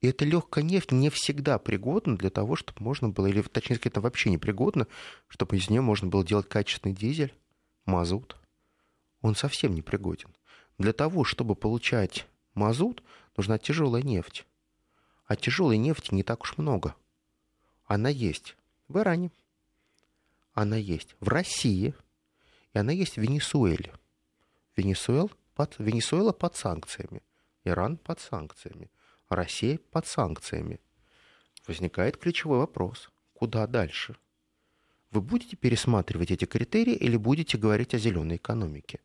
И 0.00 0.06
эта 0.06 0.24
легкая 0.24 0.62
нефть 0.62 0.92
не 0.92 1.10
всегда 1.10 1.58
пригодна 1.58 2.16
для 2.16 2.30
того, 2.30 2.54
чтобы 2.54 2.80
можно 2.80 3.08
было, 3.08 3.26
или 3.26 3.42
точнее 3.42 3.74
сказать, 3.74 3.94
это 3.94 4.00
вообще 4.00 4.30
не 4.30 4.38
пригодна, 4.38 4.86
чтобы 5.26 5.56
из 5.56 5.68
нее 5.68 5.80
можно 5.80 6.06
было 6.06 6.24
делать 6.24 6.48
качественный 6.48 6.94
дизель, 6.94 7.34
мазут. 7.86 8.36
Он 9.20 9.34
совсем 9.34 9.74
не 9.74 9.82
пригоден. 9.82 10.30
Для 10.78 10.92
того, 10.92 11.24
чтобы 11.24 11.56
получать 11.56 12.28
мазут, 12.54 13.02
нужна 13.36 13.58
тяжелая 13.58 14.02
нефть. 14.02 14.46
А 15.26 15.34
тяжелой 15.34 15.76
нефти 15.76 16.14
не 16.14 16.22
так 16.22 16.42
уж 16.42 16.56
много. 16.56 16.94
Она 17.84 18.10
есть 18.10 18.54
в 18.88 18.98
Иране, 18.98 19.30
она 20.54 20.76
есть 20.76 21.14
в 21.20 21.28
России, 21.28 21.94
и 22.72 22.78
она 22.78 22.92
есть 22.92 23.14
в 23.14 23.20
Венесуэле. 23.20 23.92
Венесуэл 24.76 25.30
под, 25.54 25.76
Венесуэла 25.78 26.32
под 26.32 26.56
санкциями, 26.56 27.22
Иран 27.64 27.96
под 27.96 28.20
санкциями. 28.20 28.90
Россия 29.28 29.78
под 29.90 30.06
санкциями. 30.06 30.80
Возникает 31.66 32.16
ключевой 32.16 32.58
вопрос. 32.58 33.10
Куда 33.34 33.66
дальше? 33.66 34.16
Вы 35.10 35.20
будете 35.20 35.56
пересматривать 35.56 36.30
эти 36.30 36.44
критерии 36.44 36.94
или 36.94 37.16
будете 37.16 37.58
говорить 37.58 37.94
о 37.94 37.98
зеленой 37.98 38.36
экономике? 38.36 39.00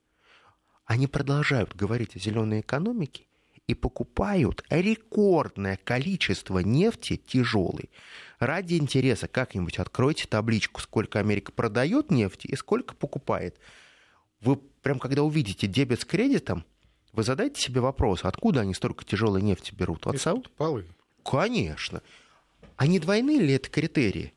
Они 0.86 1.07
продолжают 1.07 1.75
говорить 1.75 2.15
о 2.15 2.19
зеленой 2.19 2.61
экономике 2.61 3.25
и 3.68 3.74
покупают 3.74 4.64
рекордное 4.70 5.80
количество 5.84 6.59
нефти 6.59 7.16
тяжелой. 7.16 7.89
Ради 8.39 8.76
интереса 8.76 9.28
как-нибудь 9.28 9.80
откройте 9.80 10.28
табличку, 10.28 10.82
сколько 10.82 11.20
Америка 11.20 11.51
продает 11.51 12.11
нефти 12.11 12.47
и 12.47 12.55
сколько 12.55 12.93
покупает. 12.93 13.57
Вы 14.41 14.57
прям 14.57 14.99
когда 14.99 15.24
увидите 15.24 15.68
дебет 15.68 16.01
с 16.01 16.05
кредитом, 16.05 16.66
вы 17.14 17.24
задайте 17.24 17.61
себе 17.61 17.80
вопрос, 17.80 18.22
откуда 18.24 18.61
они 18.61 18.74
столько 18.74 19.05
тяжелой 19.05 19.41
нефти 19.41 19.74
берут? 19.74 20.07
От 20.07 20.20
Сау? 20.20 20.43
Полы. 20.57 20.86
Конечно. 21.24 22.01
А 22.76 22.88
не 22.88 22.99
двойные 22.99 23.39
ли 23.39 23.53
это 23.53 23.70
критерии? 23.70 24.34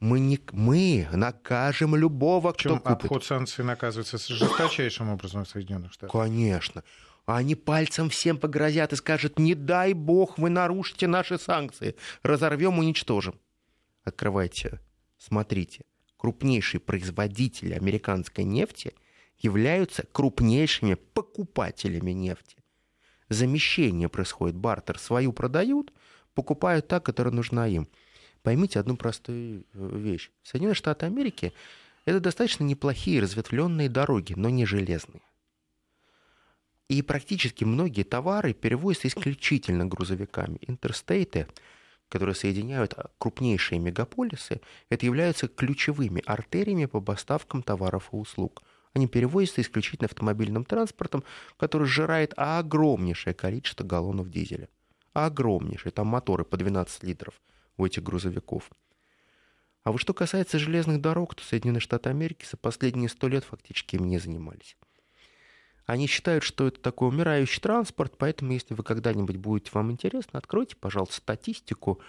Мы, 0.00 0.18
не, 0.18 0.40
мы 0.52 1.08
накажем 1.12 1.94
любого, 1.94 2.52
Причем 2.52 2.78
кто 2.78 2.94
купит. 2.94 3.04
обход 3.04 3.24
санкций 3.24 3.64
наказывается 3.64 4.18
жесточайшим 4.18 5.10
образом 5.10 5.44
в 5.44 5.48
Соединенных 5.48 5.92
Штатах. 5.92 6.10
Конечно. 6.10 6.82
А 7.26 7.36
они 7.36 7.54
пальцем 7.54 8.10
всем 8.10 8.38
погрозят 8.38 8.92
и 8.92 8.96
скажут, 8.96 9.38
не 9.38 9.54
дай 9.54 9.92
бог 9.92 10.38
вы 10.38 10.50
нарушите 10.50 11.06
наши 11.06 11.38
санкции. 11.38 11.96
Разорвем, 12.22 12.78
уничтожим. 12.78 13.38
Открывайте, 14.04 14.80
смотрите. 15.18 15.84
Крупнейший 16.16 16.80
производитель 16.80 17.74
американской 17.74 18.44
нефти– 18.44 18.94
являются 19.40 20.04
крупнейшими 20.12 20.94
покупателями 20.94 22.12
нефти. 22.12 22.56
Замещение 23.28 24.08
происходит, 24.08 24.56
бартер 24.56 24.98
свою 24.98 25.32
продают, 25.32 25.92
покупают 26.34 26.88
та, 26.88 27.00
которая 27.00 27.32
нужна 27.32 27.66
им. 27.66 27.88
Поймите 28.42 28.80
одну 28.80 28.96
простую 28.96 29.64
э, 29.72 29.90
вещь. 29.98 30.30
Соединенные 30.42 30.74
Штаты 30.74 31.06
Америки– 31.06 31.52
это 32.04 32.20
достаточно 32.20 32.64
неплохие 32.64 33.22
разветвленные 33.22 33.88
дороги, 33.88 34.34
но 34.36 34.48
не 34.48 34.66
железные. 34.66 35.22
И 36.90 37.02
практически 37.02 37.62
многие 37.62 38.02
товары 38.02 38.52
перевозятся 38.52 39.06
исключительно 39.06 39.86
грузовиками. 39.86 40.58
Интерстейты, 40.60 41.46
которые 42.08 42.34
соединяют 42.34 42.96
крупнейшие 43.18 43.78
мегаполисы, 43.78 44.60
это 44.88 45.06
являются 45.06 45.46
ключевыми 45.46 46.20
артериями 46.26 46.86
по 46.86 47.00
поставкам 47.00 47.62
товаров 47.62 48.10
и 48.12 48.16
услуг– 48.16 48.62
они 48.92 49.06
перевозятся 49.06 49.60
исключительно 49.60 50.06
автомобильным 50.06 50.64
транспортом, 50.64 51.22
который 51.56 51.86
сжирает 51.86 52.34
огромнейшее 52.36 53.34
количество 53.34 53.84
галлонов 53.84 54.30
дизеля. 54.30 54.68
Огромнейшее. 55.12 55.92
Там 55.92 56.08
моторы 56.08 56.44
по 56.44 56.56
12 56.56 57.04
литров 57.04 57.40
у 57.76 57.86
этих 57.86 58.02
грузовиков. 58.02 58.68
А 59.84 59.92
вот 59.92 59.98
что 59.98 60.12
касается 60.12 60.58
железных 60.58 61.00
дорог, 61.00 61.36
то 61.36 61.44
Соединенные 61.44 61.80
Штаты 61.80 62.10
Америки 62.10 62.44
за 62.50 62.56
последние 62.56 63.08
сто 63.08 63.28
лет 63.28 63.44
фактически 63.44 63.94
им 63.94 64.08
не 64.08 64.18
занимались. 64.18 64.76
Они 65.86 66.06
считают, 66.06 66.44
что 66.44 66.66
это 66.68 66.80
такой 66.80 67.08
умирающий 67.08 67.60
транспорт, 67.60 68.14
поэтому, 68.16 68.52
если 68.52 68.74
вы 68.74 68.84
когда-нибудь 68.84 69.36
будете 69.36 69.70
вам 69.72 69.90
интересно, 69.90 70.38
откройте, 70.38 70.76
пожалуйста, 70.76 71.16
статистику 71.16 72.00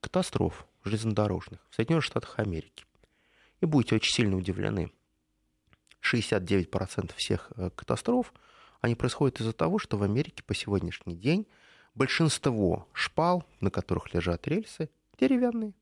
катастроф 0.00 0.66
железнодорожных 0.84 1.60
в 1.70 1.74
Соединенных 1.74 2.04
Штатах 2.04 2.38
Америки. 2.38 2.84
И 3.60 3.66
будете 3.66 3.96
очень 3.96 4.12
сильно 4.12 4.36
удивлены. 4.36 4.90
69% 6.02 7.12
всех 7.16 7.50
э, 7.56 7.70
катастроф, 7.74 8.32
они 8.80 8.94
происходят 8.94 9.40
из-за 9.40 9.52
того, 9.52 9.78
что 9.78 9.96
в 9.96 10.02
Америке 10.02 10.42
по 10.44 10.54
сегодняшний 10.54 11.16
день 11.16 11.46
большинство 11.94 12.88
шпал, 12.92 13.44
на 13.60 13.70
которых 13.70 14.14
лежат 14.14 14.46
рельсы, 14.46 14.88
деревянные. 15.18 15.74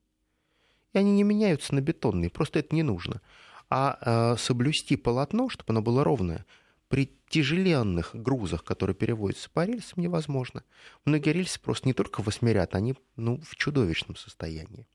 И 0.93 0.99
они 0.99 1.13
не 1.13 1.23
меняются 1.23 1.75
на 1.75 1.81
бетонные, 1.81 2.31
просто 2.31 2.61
это 2.61 2.75
не 2.75 2.83
нужно. 2.83 3.21
А 3.69 3.99
э, 4.01 4.39
соблюсти 4.39 4.97
полотно, 4.97 5.49
чтобы 5.49 5.73
оно 5.73 5.83
было 5.83 6.03
ровное, 6.05 6.47
при 6.89 7.13
тяжеленных 7.29 8.11
грузах, 8.15 8.65
которые 8.65 8.95
переводятся 8.95 9.51
по 9.51 9.65
рельсам, 9.65 10.03
невозможно. 10.03 10.63
Многие 11.05 11.31
рельсы 11.31 11.61
просто 11.61 11.89
не 11.89 11.95
только 11.95 12.23
восьмерят, 12.23 12.75
они 12.75 12.95
ну, 13.17 13.41
в 13.41 13.57
чудовищном 13.57 14.17
состоянии. 14.17 14.87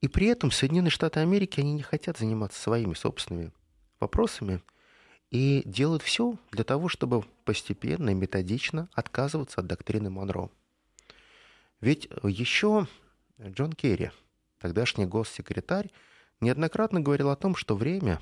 И 0.00 0.08
при 0.08 0.26
этом 0.26 0.50
Соединенные 0.50 0.90
Штаты 0.90 1.20
Америки, 1.20 1.60
они 1.60 1.72
не 1.72 1.82
хотят 1.82 2.18
заниматься 2.18 2.60
своими 2.60 2.92
собственными 2.92 3.52
вопросами 4.00 4.60
и 5.30 5.62
делают 5.64 6.02
все 6.02 6.36
для 6.52 6.62
того, 6.62 6.88
чтобы 6.88 7.24
постепенно 7.44 8.10
и 8.10 8.14
методично 8.14 8.90
отказываться 8.92 9.62
от 9.62 9.66
доктрины 9.66 10.10
Монро. 10.10 10.50
Ведь 11.80 12.08
еще 12.22 12.86
Джон 13.40 13.72
Керри, 13.72 14.10
тогдашний 14.60 15.06
госсекретарь, 15.06 15.90
неоднократно 16.40 17.00
говорил 17.00 17.30
о 17.30 17.36
том, 17.36 17.56
что 17.56 17.74
время, 17.74 18.20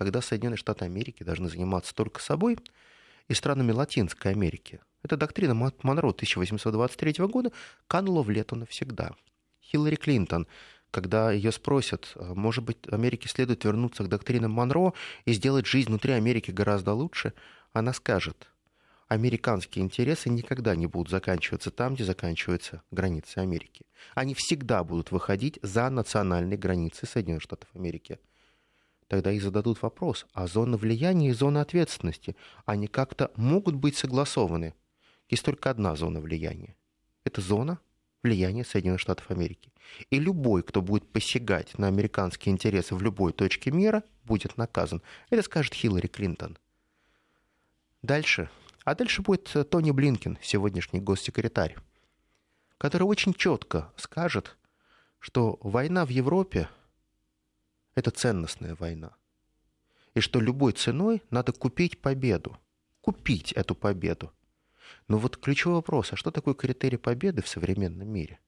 когда 0.00 0.22
Соединенные 0.22 0.56
Штаты 0.56 0.86
Америки 0.86 1.22
должны 1.22 1.50
заниматься 1.50 1.94
только 1.94 2.22
собой 2.22 2.56
и 3.28 3.34
странами 3.34 3.72
Латинской 3.72 4.32
Америки, 4.32 4.80
эта 5.02 5.18
доктрина 5.18 5.52
Монро 5.52 6.08
1823 6.08 7.26
года 7.26 7.52
канула 7.86 8.22
в 8.22 8.30
лету 8.30 8.56
навсегда. 8.56 9.10
Хиллари 9.62 9.96
Клинтон 9.96 10.46
когда 10.90 11.30
ее 11.30 11.52
спросят, 11.52 12.12
«А, 12.16 12.34
может 12.34 12.64
быть, 12.64 12.78
Америке 12.88 13.28
следует 13.28 13.62
вернуться 13.62 14.02
к 14.02 14.08
доктринам 14.08 14.52
Монро 14.52 14.94
и 15.26 15.34
сделать 15.34 15.66
жизнь 15.66 15.88
внутри 15.88 16.14
Америки 16.14 16.50
гораздо 16.50 16.94
лучше, 16.94 17.34
она 17.74 17.92
скажет, 17.92 18.48
американские 19.06 19.84
интересы 19.84 20.30
никогда 20.30 20.74
не 20.74 20.86
будут 20.86 21.10
заканчиваться 21.10 21.70
там, 21.70 21.94
где 21.94 22.04
заканчиваются 22.04 22.82
границы 22.90 23.38
Америки. 23.38 23.84
Они 24.14 24.34
всегда 24.34 24.82
будут 24.82 25.12
выходить 25.12 25.58
за 25.62 25.90
национальные 25.90 26.56
границы 26.56 27.06
Соединенных 27.06 27.42
Штатов 27.42 27.68
Америки. 27.74 28.18
Тогда 29.10 29.32
и 29.32 29.40
зададут 29.40 29.82
вопрос, 29.82 30.24
а 30.32 30.46
зона 30.46 30.76
влияния 30.76 31.30
и 31.30 31.32
зона 31.32 31.62
ответственности, 31.62 32.36
они 32.64 32.86
как-то 32.86 33.32
могут 33.34 33.74
быть 33.74 33.96
согласованы. 33.96 34.72
Есть 35.28 35.44
только 35.44 35.68
одна 35.68 35.96
зона 35.96 36.20
влияния. 36.20 36.76
Это 37.24 37.40
зона 37.40 37.80
влияния 38.22 38.64
Соединенных 38.64 39.00
Штатов 39.00 39.28
Америки. 39.32 39.72
И 40.10 40.20
любой, 40.20 40.62
кто 40.62 40.80
будет 40.80 41.10
посягать 41.10 41.76
на 41.76 41.88
американские 41.88 42.52
интересы 42.52 42.94
в 42.94 43.02
любой 43.02 43.32
точке 43.32 43.72
мира, 43.72 44.04
будет 44.22 44.56
наказан. 44.56 45.02
Это 45.28 45.42
скажет 45.42 45.74
Хиллари 45.74 46.06
Клинтон. 46.06 46.56
Дальше. 48.02 48.48
А 48.84 48.94
дальше 48.94 49.22
будет 49.22 49.52
Тони 49.70 49.90
Блинкин, 49.90 50.38
сегодняшний 50.40 51.00
госсекретарь, 51.00 51.74
который 52.78 53.02
очень 53.02 53.34
четко 53.34 53.92
скажет, 53.96 54.56
что 55.18 55.58
война 55.62 56.06
в 56.06 56.10
Европе– 56.10 56.68
это 57.94 58.10
ценностная 58.10 58.74
война. 58.74 59.14
И 60.14 60.20
что 60.20 60.40
любой 60.40 60.72
ценой 60.72 61.22
надо 61.30 61.52
купить 61.52 62.00
победу. 62.00 62.58
Купить 63.00 63.52
эту 63.52 63.74
победу. 63.74 64.32
Но 65.08 65.18
вот 65.18 65.36
ключевой 65.36 65.76
вопрос, 65.76 66.12
а 66.12 66.16
что 66.16 66.30
такое 66.30 66.54
критерий 66.54 66.96
победы 66.96 67.42
в 67.42 67.48
современном 67.48 68.08
мире? 68.08 68.38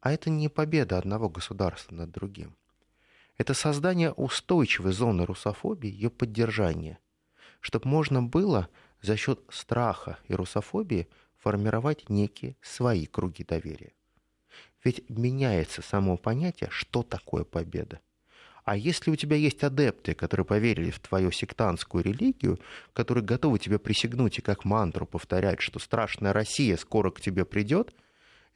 А 0.00 0.12
это 0.12 0.30
не 0.30 0.48
победа 0.48 0.98
одного 0.98 1.28
государства 1.28 1.94
над 1.94 2.10
другим. 2.10 2.56
Это 3.38 3.54
создание 3.54 4.12
устойчивой 4.12 4.92
зоны 4.92 5.24
русофобии, 5.24 5.90
ее 5.90 6.10
поддержание, 6.10 6.98
чтобы 7.60 7.88
можно 7.88 8.22
было 8.22 8.68
за 9.00 9.16
счет 9.16 9.40
страха 9.48 10.18
и 10.28 10.34
русофобии 10.34 11.08
формировать 11.38 12.08
некие 12.08 12.56
свои 12.60 13.06
круги 13.06 13.44
доверия. 13.44 13.92
Ведь 14.84 15.08
меняется 15.08 15.82
само 15.82 16.16
понятие, 16.16 16.70
что 16.70 17.02
такое 17.02 17.44
победа. 17.44 18.00
А 18.64 18.76
если 18.76 19.10
у 19.10 19.16
тебя 19.16 19.36
есть 19.36 19.64
адепты, 19.64 20.14
которые 20.14 20.46
поверили 20.46 20.90
в 20.90 21.00
твою 21.00 21.32
сектантскую 21.32 22.04
религию, 22.04 22.60
которые 22.92 23.24
готовы 23.24 23.58
тебе 23.58 23.78
присягнуть 23.78 24.38
и 24.38 24.42
как 24.42 24.64
мантру 24.64 25.04
повторять, 25.04 25.60
что 25.60 25.80
страшная 25.80 26.32
Россия 26.32 26.76
скоро 26.76 27.10
к 27.10 27.20
тебе 27.20 27.44
придет, 27.44 27.92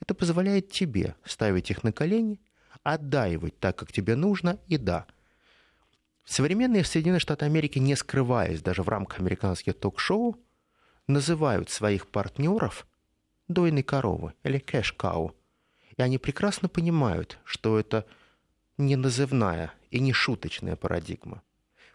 это 0.01 0.15
позволяет 0.15 0.71
тебе 0.71 1.17
ставить 1.25 1.71
их 1.71 1.83
на 1.83 1.93
колени, 1.93 2.41
отдаивать 2.85 3.59
так, 3.59 3.77
как 3.77 3.93
тебе 3.93 4.15
нужно, 4.15 4.61
и 4.69 4.77
да. 4.77 5.07
Современные 6.25 6.85
Соединенные 6.85 7.21
Штаты 7.21 7.45
Америки, 7.45 7.79
не 7.79 7.97
скрываясь 7.97 8.63
даже 8.63 8.83
в 8.83 8.89
рамках 8.89 9.21
американских 9.21 9.75
ток-шоу, 9.75 10.39
называют 11.09 11.71
своих 11.71 12.07
партнеров 12.09 12.87
дойной 13.49 13.83
коровы 13.83 14.35
или 14.45 14.59
кэш-кау. 14.59 15.35
И 15.97 16.03
они 16.03 16.19
прекрасно 16.19 16.69
понимают, 16.69 17.39
что 17.45 17.79
это 17.79 18.07
не 18.79 18.97
назывная 18.97 19.73
и 19.91 20.01
не 20.01 20.13
шуточная 20.13 20.77
парадигма. 20.77 21.43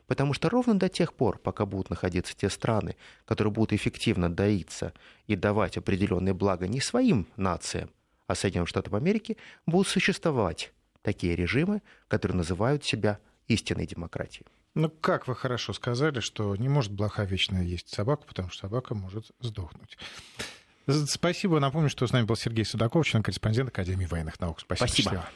Потому 0.08 0.34
что 0.34 0.50
ровно 0.50 0.78
до 0.78 0.90
тех 0.90 1.14
пор, 1.14 1.38
пока 1.38 1.66
будут 1.66 1.90
находиться 1.90 2.36
те 2.36 2.50
страны, 2.50 2.98
которые 3.26 3.54
будут 3.54 3.72
эффективно 3.74 4.30
доиться 4.30 4.94
и 5.28 5.36
давать 5.36 5.78
определенные 5.78 6.34
блага 6.34 6.68
не 6.68 6.82
своим 6.82 7.28
нациям, 7.38 7.90
а 8.28 8.36
Соединенным 8.36 8.68
Штатам 8.68 8.96
Америки, 8.96 9.38
будут 9.66 9.88
существовать 9.88 10.74
такие 11.02 11.36
режимы, 11.36 11.82
которые 12.08 12.38
называют 12.38 12.84
себя 12.84 13.20
истинной 13.48 13.88
демократией. 13.88 14.46
Ну, 14.74 14.90
как 14.90 15.28
вы 15.28 15.36
хорошо 15.36 15.74
сказали, 15.74 16.22
что 16.22 16.56
не 16.56 16.70
может 16.70 16.92
блоха 16.92 17.24
вечно 17.24 17.58
есть 17.58 17.90
собаку, 17.90 18.26
потому 18.26 18.50
что 18.50 18.68
собака 18.68 18.96
может 18.96 19.32
сдохнуть. 19.42 19.98
Спасибо. 21.08 21.60
Напомню, 21.60 21.90
что 21.90 22.08
с 22.08 22.12
нами 22.12 22.26
был 22.26 22.36
Сергей 22.36 22.66
Судаков, 22.66 23.06
член-корреспондент 23.06 23.70
Академии 23.70 24.06
военных 24.06 24.40
наук. 24.40 24.60
Спасибо. 24.62 24.88
Спасибо. 24.88 25.30